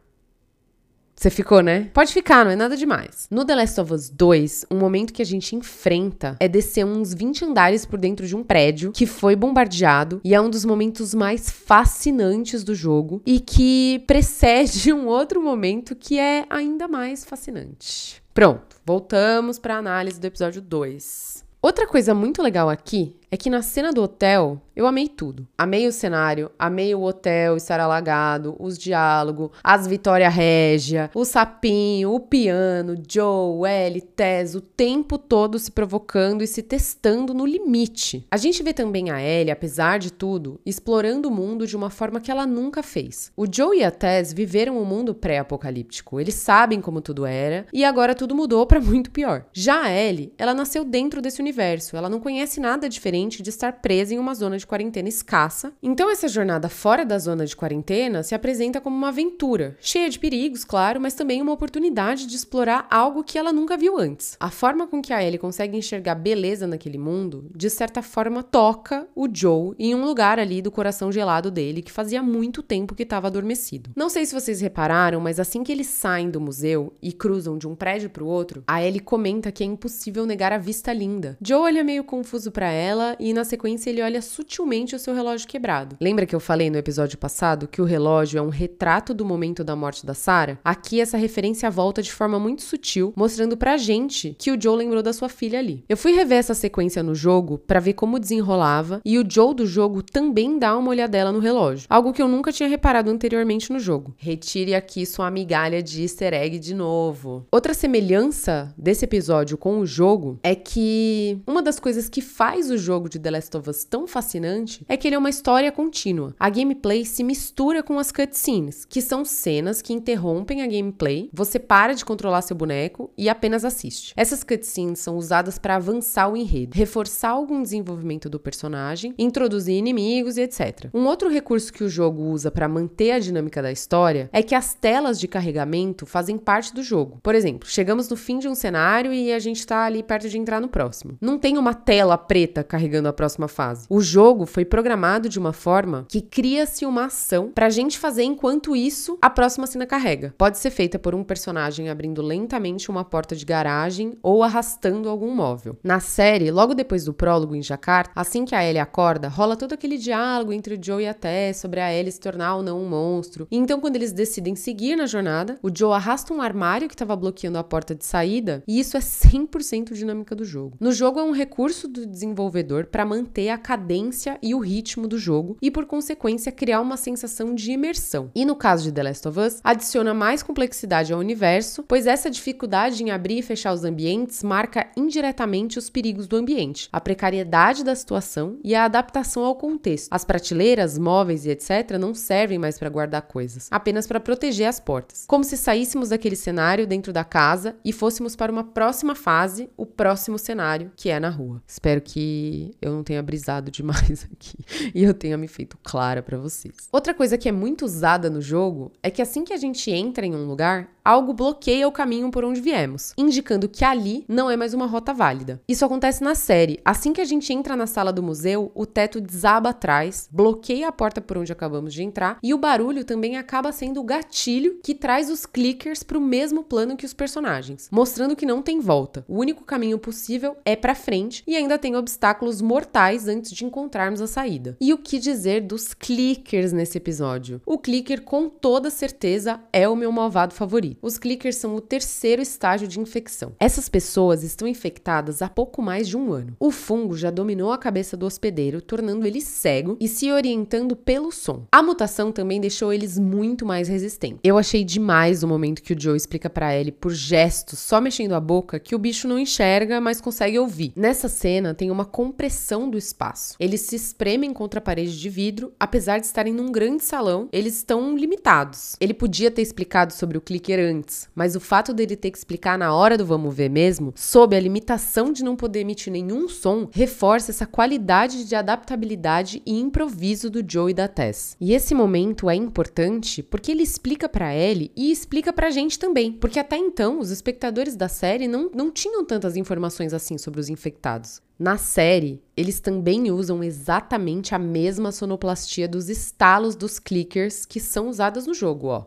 Você 1.24 1.30
ficou, 1.30 1.62
né? 1.62 1.90
Pode 1.94 2.12
ficar, 2.12 2.44
não 2.44 2.52
é 2.52 2.56
nada 2.58 2.75
demais. 2.75 3.30
No 3.31 3.46
The 3.46 3.56
Last 3.56 3.80
of 3.80 3.94
Us 3.94 4.10
2, 4.10 4.66
um 4.70 4.78
momento 4.78 5.14
que 5.14 5.22
a 5.22 5.25
gente 5.25 5.56
enfrenta 5.56 6.36
é 6.38 6.50
descer 6.50 6.86
uns 6.86 7.14
20 7.14 7.46
andares 7.46 7.86
por 7.86 7.98
dentro 7.98 8.28
de 8.28 8.36
um 8.36 8.44
prédio 8.44 8.92
que 8.92 9.06
foi 9.06 9.34
bombardeado 9.34 10.20
e 10.22 10.36
é 10.36 10.42
um 10.42 10.50
dos 10.50 10.66
momentos 10.66 11.14
mais 11.14 11.50
fascinantes 11.50 12.62
do 12.62 12.75
jogo 12.75 13.22
e 13.25 13.40
que 13.40 14.04
precede 14.06 14.92
um 14.92 15.08
outro 15.08 15.42
momento 15.42 15.96
que 15.96 16.20
é 16.20 16.46
ainda 16.50 16.90
mais 16.90 17.24
fascinante. 17.24 18.22
Pronto, 18.34 18.75
voltamos 18.86 19.58
para 19.58 19.75
a 19.75 19.80
análise 19.80 20.20
do 20.20 20.28
episódio 20.28 20.62
2. 20.62 21.42
Outra 21.62 21.88
coisa 21.88 22.14
muito 22.14 22.44
legal 22.44 22.70
aqui 22.70 23.16
é 23.34 23.38
que 23.38 23.50
na 23.50 23.64
cena 23.64 23.92
do 23.92 24.04
hotel 24.04 24.62
eu 24.76 24.86
amei 24.86 25.08
tudo. 25.08 25.48
Amei 25.58 25.88
o 25.88 25.92
cenário, 25.92 26.52
amei 26.58 26.94
o 26.94 27.02
hotel 27.02 27.58
estar 27.58 27.80
alagado, 27.80 28.56
os 28.60 28.78
diálogos, 28.78 29.50
as 29.64 29.88
Vitória 29.88 30.30
Régia, 30.30 31.10
o 31.16 31.26
sapinho, 31.26 32.12
o 32.12 32.20
piano, 32.20 32.96
Joe, 33.08 33.70
Ellie, 33.70 34.02
Tess, 34.02 34.54
o 34.54 34.62
tempo 34.62 35.18
todo 35.18 35.58
se 35.58 35.72
provocando 35.72 36.44
e 36.44 36.48
se 36.48 36.62
testando 36.62 37.34
no 37.34 37.46
limite. 37.46 38.28
A 38.30 38.38
gente 38.38 38.62
vê 38.62 38.72
também 38.72 39.10
a 39.10 39.22
Ellie, 39.22 39.52
apesar 39.52 39.98
de 39.98 40.12
tudo, 40.12 40.60
explorando 40.64 41.28
o 41.28 41.32
mundo 41.32 41.66
de 41.66 41.76
uma 41.76 41.90
forma 41.90 42.20
que 42.20 42.32
ela 42.32 42.46
nunca 42.46 42.84
fez. 42.84 43.32
O 43.36 43.46
Joe 43.52 43.80
e 43.80 43.84
a 43.84 43.90
Tess 43.90 44.32
viveram 44.32 44.78
um 44.78 44.86
mundo 44.86 45.14
pré-apocalíptico. 45.16 46.20
Eles 46.20 46.36
sabem 46.36 46.82
como 46.82 47.02
tudo 47.02 47.26
era 47.26 47.66
e 47.74 47.84
agora 47.84 48.16
tudo 48.16 48.36
mudou 48.36 48.66
para 48.68 48.82
muito 48.82 49.12
pior. 49.12 49.46
Já 49.54 49.84
a 49.84 49.92
Ellie, 49.92 50.34
ela 50.38 50.54
nasceu 50.54 50.84
dentro 50.84 51.22
desse 51.22 51.42
universo. 51.42 51.96
Ela 51.96 52.10
não 52.10 52.20
conhece 52.20 52.60
nada 52.60 52.90
diferente 52.90 53.23
de 53.31 53.50
estar 53.50 53.74
presa 53.74 54.14
em 54.14 54.20
uma 54.20 54.36
zona 54.36 54.58
de 54.58 54.68
quarentena 54.68 55.08
escassa. 55.08 55.74
Então, 55.81 56.10
essa 56.10 56.28
jornada 56.28 56.68
fora 56.68 57.06
da 57.06 57.18
zona 57.18 57.46
de 57.46 57.56
quarentena 57.56 58.24
se 58.24 58.36
apresenta 58.36 58.81
como 58.81 58.96
uma 58.96 59.10
aventura, 59.10 59.78
cheia 59.80 60.10
de 60.10 60.20
perigos, 60.20 60.66
claro, 60.66 61.00
mas 61.00 61.14
também 61.14 61.42
uma 61.42 61.54
oportunidade 61.54 62.28
de 62.28 62.36
explorar 62.36 62.88
algo 62.90 63.24
que 63.24 63.38
ela 63.38 63.54
nunca 63.54 63.78
viu 63.78 63.98
antes. 63.98 64.36
A 64.40 64.50
forma 64.50 64.88
com 64.88 65.02
que 65.02 65.14
a 65.14 65.24
Ellie 65.24 65.40
consegue 65.40 65.78
enxergar 65.78 66.16
beleza 66.16 66.68
naquele 66.68 66.98
mundo, 66.98 67.50
de 67.56 67.70
certa 67.70 68.02
forma, 68.02 68.44
toca 68.44 69.08
o 69.16 69.28
Joe 69.31 69.75
em 69.80 69.96
um 69.96 70.04
lugar 70.04 70.40
ali 70.40 70.62
do 70.62 70.72
coração 70.72 71.12
gelado 71.12 71.50
dele 71.50 71.81
que 71.81 71.92
fazia 71.92 72.22
muito 72.22 72.62
tempo 72.62 72.96
que 72.96 73.04
estava 73.04 73.28
adormecido. 73.28 73.92
Não 73.96 74.10
sei 74.10 74.25
se 74.25 74.34
vocês 74.34 74.62
repararam, 74.62 75.20
mas 75.20 75.40
assim 75.40 75.64
que 75.64 75.72
eles 75.72 75.88
saem 75.88 76.30
do 76.30 76.42
museu 76.42 76.94
e 77.02 77.12
cruzam 77.12 77.58
de 77.58 77.68
um 77.68 77.75
prédio 77.75 78.10
para 78.10 78.24
o 78.24 78.28
outro, 78.28 78.64
a 78.68 78.84
Ellie 78.84 79.00
comenta 79.00 79.52
que 79.52 79.64
é 79.64 79.68
impossível 79.68 80.25
negar 80.25 80.52
a 80.52 80.58
vista 80.58 80.92
linda. 80.94 81.38
Joe 81.42 81.60
olha 81.60 81.84
meio 81.84 82.03
confuso 82.03 82.51
para 82.51 82.72
ela 82.72 83.12
e 83.20 83.34
na 83.34 83.43
sequência 83.43 83.89
ele 83.89 84.01
olha 84.01 84.22
sutilmente 84.22 84.96
o 84.96 85.00
seu 85.00 85.13
relógio 85.13 85.48
quebrado. 85.48 85.98
Lembra 86.00 86.25
que 86.25 86.36
eu 86.36 86.39
falei 86.39 86.70
no 86.70 86.77
episódio 86.77 87.17
passado 87.17 87.67
que 87.67 87.82
o 87.82 87.86
relógio 87.86 88.38
é 88.38 88.41
um 88.41 88.50
retrato 88.50 89.13
do 89.13 89.25
momento 89.25 89.63
da 89.63 89.75
morte 89.75 90.05
da 90.05 90.13
Sarah? 90.13 90.60
Aqui 90.63 91.00
essa 91.00 91.17
referência 91.17 91.70
volta 91.70 92.01
de 92.01 92.12
forma 92.12 92.39
muito 92.39 92.62
sutil, 92.63 93.13
mostrando 93.15 93.58
pra 93.58 93.77
gente 93.77 94.36
que 94.39 94.51
o 94.51 94.62
Joe 94.62 94.77
lembrou 94.77 95.03
da 95.03 95.13
sua 95.13 95.29
filha 95.29 95.60
ali. 95.60 95.84
Eu 95.88 95.98
fui 95.98 96.13
rever 96.13 96.38
essa 96.38 96.53
sequência 96.53 97.03
no 97.03 97.15
jogo 97.15 97.58
para 97.58 97.79
ver 97.79 97.93
como 97.93 98.20
desenrolava 98.20 99.01
e 99.03 99.17
o 99.17 99.25
Joe 99.27 99.53
do 99.53 99.65
jogo 99.65 100.01
também 100.01 100.58
dá 100.58 100.77
uma 100.77 100.89
olhadela 100.89 101.32
no 101.32 101.39
relógio, 101.39 101.88
algo 101.89 102.13
que 102.13 102.22
eu 102.22 102.27
nunca 102.27 102.51
tinha 102.51 102.70
reparado 102.70 103.10
anteriormente 103.10 103.72
no 103.72 103.79
jogo. 103.79 104.13
Retire 104.17 104.75
aqui 104.75 105.05
sua 105.05 105.29
migalha 105.29 105.82
de 105.82 106.03
easter 106.03 106.34
egg 106.34 106.60
de 106.60 106.74
novo. 106.74 107.46
Outra 107.51 107.74
semelhança 107.74 108.74
desse 108.77 109.05
episódio 109.05 109.58
com 109.58 109.79
o 109.79 109.86
jogo 109.86 110.39
é 110.43 110.55
que 110.55 111.41
uma 111.48 111.62
das 111.62 111.79
coisas 111.79 112.08
que 112.08 112.22
faz 112.22 112.70
o 112.70 112.77
jogo 112.77 112.93
de 113.10 113.20
The 113.20 113.32
Last 113.32 113.58
of 113.58 113.70
Us 113.70 113.84
tão 113.84 114.08
fascinante 114.08 114.24
fascinante 114.24 114.86
é 114.88 114.96
que 114.96 115.08
ele 115.08 115.16
é 115.16 115.20
uma 115.20 115.30
história 115.30 115.72
contínua. 115.72 116.36
A 116.40 116.50
gameplay 116.50 117.06
se 117.06 117.24
mistura 117.24 117.84
com 117.84 118.00
as 118.00 118.12
cutscenes, 118.12 118.86
que 118.86 119.02
são 119.02 119.26
cenas 119.26 119.82
que 119.82 119.94
interrompem 119.94 120.62
a 120.62 120.68
gameplay, 120.68 121.30
você 121.34 121.60
para 121.60 121.94
de 121.94 122.06
controlar 122.06 122.42
seu 122.42 122.56
boneco 122.56 123.12
e 123.18 123.30
apenas 123.30 123.66
assiste. 123.66 124.14
Essas 124.16 124.44
cutscenes 124.44 125.00
são 125.00 125.18
usadas 125.18 125.58
para 125.58 125.76
avançar 125.76 126.30
o 126.30 126.38
enredo, 126.38 126.76
reforçar 126.76 127.30
algum 127.30 127.62
desenvolvimento 127.62 128.30
do 128.30 128.40
personagem, 128.40 129.14
introduzir 129.18 129.76
inimigos 129.76 130.38
e 130.38 130.42
etc. 130.42 130.90
Um 130.94 131.06
outro 131.06 131.30
recurso 131.30 131.74
que 131.74 131.84
o 131.84 131.90
jogo 131.90 132.24
usa 132.24 132.50
para 132.50 132.68
manter 132.68 133.12
a 133.12 133.20
dinâmica 133.20 133.62
da 133.62 133.72
história 133.72 134.30
é 134.32 134.42
que 134.42 134.56
as 134.56 134.74
telas 134.74 135.20
de 135.20 135.28
carregamento 135.28 136.06
fazem 136.06 136.38
parte 136.38 136.74
do 136.74 136.84
jogo. 136.84 137.20
Por 137.22 137.36
exemplo, 137.36 137.68
chegamos 137.68 138.10
no 138.10 138.16
fim 138.16 138.40
de 138.40 138.48
um 138.48 138.56
cenário 138.56 139.14
e 139.14 139.32
a 139.32 139.40
gente 139.40 139.60
está 139.60 139.84
ali 139.86 140.02
perto 140.02 140.30
de 140.30 140.38
entrar 140.38 140.60
no 140.60 140.68
próximo. 140.68 141.18
Não 141.20 141.38
tem 141.38 141.58
uma 141.58 141.74
tela 141.74 142.18
preta 142.18 142.64
carregando 142.64 142.83
carregando 142.84 143.08
a 143.08 143.13
próxima 143.13 143.48
fase. 143.48 143.86
O 143.90 144.02
jogo 144.02 144.46
foi 144.46 144.66
programado 144.66 145.30
de 145.30 145.40
uma 145.40 145.54
forma 145.54 146.06
que 146.10 146.22
cria-se 146.22 146.86
uma 146.86 147.06
ação 147.06 147.50
pra 147.50 147.70
gente 147.70 147.98
fazer 147.98 148.24
enquanto 148.24 148.75
isso 148.75 149.18
a 149.22 149.30
próxima 149.30 149.66
cena 149.66 149.86
carrega. 149.86 150.34
Pode 150.38 150.58
ser 150.58 150.70
feita 150.70 151.00
por 151.00 151.16
um 151.16 151.24
personagem 151.24 151.90
abrindo 151.90 152.22
lentamente 152.22 152.92
uma 152.92 153.06
porta 153.06 153.36
de 153.38 153.46
garagem 153.46 154.18
ou 154.22 154.44
arrastando 154.44 155.08
algum 155.08 155.34
móvel. 155.34 155.78
Na 155.82 156.02
série, 156.02 156.52
logo 156.52 156.74
depois 156.74 157.06
do 157.06 157.13
prólogo 157.13 157.56
em 157.56 157.62
Jakarta, 157.62 158.12
assim 158.16 158.44
que 158.44 158.54
a 158.54 158.63
Ellie 158.63 158.80
acorda, 158.80 159.30
rola 159.30 159.56
todo 159.56 159.72
aquele 159.72 159.98
diálogo 159.98 160.52
entre 160.52 160.75
o 160.75 160.80
Joe 160.84 161.04
e 161.04 161.08
a 161.08 161.13
Tess 161.13 161.58
sobre 161.58 161.80
a 161.80 161.94
Ellie 161.94 162.12
se 162.12 162.20
tornar 162.20 162.56
ou 162.56 162.63
não 162.63 162.82
um 162.82 162.90
monstro. 162.90 163.48
E 163.50 163.58
então, 163.58 163.80
quando 163.80 163.96
eles 163.96 164.12
decidem 164.12 164.56
seguir 164.56 164.98
na 164.98 165.06
jornada, 165.06 165.58
o 165.63 165.70
Joe 165.74 165.94
arrasta 165.94 166.34
um 166.34 166.42
armário 166.42 166.90
que 166.90 166.96
estava 166.96 167.16
bloqueando 167.16 167.58
a 167.58 167.63
porta 167.63 167.96
de 167.96 168.06
saída, 168.06 168.62
e 168.68 168.78
isso 168.78 168.98
é 168.98 169.00
100% 169.00 169.94
dinâmica 169.94 170.36
do 170.36 170.44
jogo. 170.44 170.75
No 170.82 170.92
jogo 170.92 171.20
é 171.20 171.24
um 171.24 171.32
recurso 171.32 171.88
do 171.88 172.06
desenvolvedor 172.06 172.73
para 172.86 173.06
manter 173.06 173.50
a 173.50 173.58
cadência 173.58 174.38
e 174.42 174.53
o 174.56 174.60
ritmo 174.60 175.08
do 175.08 175.18
jogo 175.18 175.58
e, 175.62 175.70
por 175.70 175.86
consequência, 175.86 176.51
criar 176.51 176.82
uma 176.82 176.98
sensação 176.98 177.53
de 177.53 177.72
imersão. 177.72 178.32
E 178.36 178.46
no 178.46 178.56
caso 178.56 178.84
de 178.84 178.92
The 178.92 179.03
Last 179.03 179.27
of 179.27 179.39
Us, 179.39 179.60
adiciona 179.63 180.13
mais 180.13 180.42
complexidade 180.42 181.13
ao 181.13 181.20
universo, 181.20 181.84
pois 181.84 182.08
essa 182.08 182.30
dificuldade 182.30 183.03
em 183.03 183.12
abrir 183.12 183.39
e 183.39 183.42
fechar 183.42 183.74
os 183.74 183.84
ambientes 183.84 184.44
marca 184.44 184.88
indiretamente 184.98 185.77
os 185.77 185.89
perigos 185.89 186.27
do 186.27 186.36
ambiente, 186.36 186.89
a 186.92 187.00
precariedade 187.00 187.84
da 187.84 187.96
situação 187.96 188.58
e 188.63 188.75
a 188.75 188.86
adaptação 188.86 189.44
ao 189.44 189.56
contexto. 189.56 190.08
As 190.12 190.25
prateleiras, 190.25 190.98
móveis 190.98 191.46
e 191.46 191.50
etc. 191.50 191.98
não 192.00 192.13
servem 192.13 192.58
mais 192.58 192.80
para 192.80 192.89
guardar 192.89 193.24
coisas, 193.24 193.68
apenas 193.72 194.08
para 194.08 194.20
proteger 194.20 194.68
as 194.68 194.80
portas. 194.80 195.25
Como 195.27 195.44
se 195.44 195.58
saíssemos 195.58 196.10
daquele 196.10 196.36
cenário 196.36 196.88
dentro 196.88 197.12
da 197.12 197.24
casa 197.24 197.75
e 197.84 197.92
fôssemos 197.92 198.36
para 198.36 198.51
uma 198.51 198.63
próxima 198.63 199.15
fase, 199.15 199.70
o 199.75 199.86
próximo 199.86 200.38
cenário, 200.38 200.92
que 200.96 201.10
é 201.10 201.20
na 201.20 201.30
rua. 201.30 201.62
Espero 201.68 202.01
que 202.01 202.62
eu 202.82 202.91
não 202.91 203.03
tenha 203.03 203.22
brisado 203.22 203.72
demais 203.72 204.27
aqui 204.32 204.58
e 204.93 205.03
eu 205.03 205.13
tenha 205.13 205.38
me 205.38 205.48
feito 205.48 205.77
clara 205.84 206.22
para 206.22 206.38
vocês. 206.38 206.75
Outra 206.91 207.13
coisa 207.13 207.38
que 207.38 207.50
é 207.50 207.51
muito 207.51 207.86
usada 207.86 208.29
no 208.29 208.41
jogo 208.41 208.91
é 209.01 209.10
que 209.10 209.22
assim 209.22 209.43
que 209.43 209.53
a 209.53 209.58
gente 209.58 209.89
entra 209.91 210.25
em 210.25 210.36
um 210.36 210.46
lugar, 210.46 210.93
algo 211.03 211.33
bloqueia 211.33 211.88
o 211.88 211.91
caminho 211.91 212.31
por 212.31 212.45
onde 212.45 212.62
viemos, 212.62 213.13
indicando 213.17 213.67
que 213.67 213.83
ali 213.83 214.24
não 214.27 214.50
é 214.50 214.55
mais 214.55 214.74
uma 214.74 214.86
rota 214.86 215.13
válida. 215.13 215.62
Isso 215.67 215.83
acontece 215.83 216.24
na 216.24 216.33
série. 216.33 216.79
Assim 216.86 217.12
que 217.12 217.19
a 217.19 217.25
gente 217.25 217.51
entra 217.51 217.75
na 217.75 217.86
sala 217.86 218.13
do 218.13 218.24
museu, 218.24 218.72
o 218.74 218.86
teto 218.86 219.19
desaba 219.19 219.69
atrás, 219.69 220.29
bloqueia 220.31 220.88
a 220.88 220.91
porta 220.91 221.19
por 221.19 221.38
onde 221.38 221.51
acabamos 221.51 221.93
de 221.93 222.03
entrar 222.03 222.38
e 222.41 222.53
o 222.53 222.57
barulho 222.57 223.03
também 223.03 223.38
acaba 223.38 223.72
sendo 223.72 224.00
o 224.00 224.03
gatilho 224.03 224.79
que 224.83 224.95
traz 224.95 225.29
os 225.29 225.45
clickers 225.45 226.03
para 226.03 226.17
o 226.17 226.22
mesmo 226.22 226.63
plano 226.63 226.95
que 226.95 227.05
os 227.05 227.13
personagens, 227.13 227.89
mostrando 227.91 228.36
que 228.36 228.45
não 228.45 228.62
tem 228.62 228.79
volta. 228.79 229.25
O 229.27 229.39
único 229.39 229.63
caminho 229.65 230.00
possível 230.00 230.55
é 230.63 230.75
para 230.75 230.95
frente 230.95 231.43
e 231.45 231.55
ainda 231.55 231.77
tem 231.77 231.95
obstáculos 231.95 232.62
mortais 232.62 233.27
antes 233.27 233.51
de 233.51 233.65
encontrarmos 233.65 234.22
a 234.22 234.27
saída. 234.27 234.77
E 234.79 234.93
o 234.93 234.98
que 234.98 235.19
dizer 235.19 235.62
dos 235.62 235.93
clickers 235.93 236.72
nesse 236.72 236.98
episódio? 236.98 237.62
O 237.65 237.77
clicker 237.77 238.22
com 238.22 238.48
toda 238.48 238.89
certeza 238.89 239.60
é 239.72 239.88
o 239.88 239.95
meu 239.95 240.12
malvado 240.12 240.53
favorito. 240.53 240.93
Os 241.02 241.18
clickers 241.18 241.58
são 241.58 241.76
o 241.76 241.82
terceiro 241.82 242.42
estágio 242.42 242.88
de 242.88 243.00
infecção. 243.00 243.54
Essas 243.60 243.90
pessoas 243.90 244.44
estão 244.44 244.68
infectadas 244.68 245.42
há 245.42 245.50
pouco 245.50 245.82
mais 245.82 246.08
de 246.08 246.18
um 246.18 246.32
ano. 246.32 246.56
O 246.60 246.72
fungo 246.72 247.16
já 247.16 247.30
dominou 247.30 247.72
a 247.72 247.78
cabeça 247.78 248.16
do 248.16 248.26
hospedeiro, 248.26 248.82
tornando 248.82 249.26
ele 249.26 249.42
cego 249.42 249.98
e 250.00 250.08
se 250.08 250.32
orientando 250.32 250.96
pelo 250.96 251.32
som. 251.32 251.66
A 251.72 251.82
mutação 251.82 252.32
também 252.32 252.60
deixou 252.60 252.94
eles 252.94 253.18
muito 253.18 253.66
mais 253.66 253.88
resistentes. 253.88 254.40
Eu 254.44 254.58
achei 254.58 254.84
demais 254.84 255.44
o 255.44 255.48
momento 255.48 255.82
que 255.82 255.94
o 255.94 256.00
Joe 256.00 256.18
explica 256.18 256.50
para 256.50 256.76
ele 256.76 256.92
por 256.92 257.12
gestos, 257.12 257.80
só 257.80 258.00
mexendo 258.00 258.34
a 258.34 258.40
boca, 258.40 258.80
que 258.80 258.96
o 258.96 259.00
bicho 259.00 259.28
não 259.28 259.40
enxerga, 259.40 260.00
mas 260.00 260.22
consegue 260.22 260.60
ouvir. 260.60 260.94
Nessa 260.96 261.28
cena 261.28 261.74
tem 261.74 261.92
uma 261.92 262.06
compressão 262.06 262.90
do 262.90 262.98
espaço. 262.98 263.56
Eles 263.60 263.82
se 263.82 263.96
espremem 263.96 264.54
contra 264.54 264.80
a 264.80 264.84
parede 264.84 265.20
de 265.20 265.30
vidro, 265.30 265.74
apesar 265.80 266.20
de 266.20 266.26
estarem 266.26 266.54
num 266.54 266.72
grande 266.72 267.04
salão, 267.04 267.48
eles 267.52 267.78
estão 267.78 268.16
limitados. 268.16 268.96
Ele 269.00 269.14
podia 269.14 269.52
ter 269.52 269.62
explicado 269.62 270.14
sobre 270.14 270.38
o 270.38 270.42
clicker 270.42 270.80
antes, 270.84 271.30
mas 271.34 271.56
o 271.56 271.60
fato 271.60 271.94
dele 271.94 272.16
ter 272.16 272.30
que 272.30 272.38
explicar 272.38 272.78
na 272.78 272.94
hora 272.94 273.18
do 273.18 273.25
vamos 273.25 273.56
ver 273.56 273.70
mesmo, 273.70 274.13
sob 274.16 274.56
a 274.56 274.60
limitação 274.60 275.32
de 275.32 275.44
não 275.44 275.56
poder 275.56 275.80
emitir 275.80 276.12
nenhum 276.12 276.48
som, 276.48 276.88
reforça 276.92 277.52
essa 277.52 277.66
qualidade 277.66 278.46
de 278.46 278.56
adaptabilidade 278.56 279.62
e 279.66 279.80
improviso 279.80 280.50
do 280.50 280.63
Joe 280.68 280.92
e 280.92 280.94
da 280.94 281.08
Tess. 281.08 281.56
E 281.60 281.74
esse 281.74 281.96
momento 281.96 282.50
é 282.50 282.56
importante 282.56 283.42
porque 283.42 283.72
ele 283.72 283.84
explica 283.84 284.30
para 284.30 284.56
Ellie 284.56 284.92
e 284.96 285.12
explica 285.12 285.52
pra 285.52 285.72
gente 285.72 285.98
também, 285.98 286.32
porque 286.32 286.60
até 286.60 286.78
então 286.78 287.20
os 287.20 287.32
espectadores 287.32 287.96
da 287.96 288.08
série 288.08 288.48
não, 288.48 288.70
não 288.74 288.92
tinham 288.92 289.25
tantas 289.25 289.56
informações 289.56 290.13
assim 290.13 290.38
sobre 290.38 290.60
os 290.60 290.70
infectados. 290.70 291.42
Na 291.58 291.78
série, 291.78 292.42
eles 292.58 292.80
também 292.80 293.32
usam 293.32 293.63
exatamente 293.63 294.54
a 294.54 294.60
mesma 294.60 295.12
sonoplastia 295.12 295.88
dos 295.88 296.10
estalos 296.10 296.75
dos 296.75 297.00
clickers 297.00 297.66
que 297.66 297.80
são 297.80 298.10
usadas 298.10 298.46
no 298.48 298.54
jogo, 298.54 298.88
ó. 298.88 299.06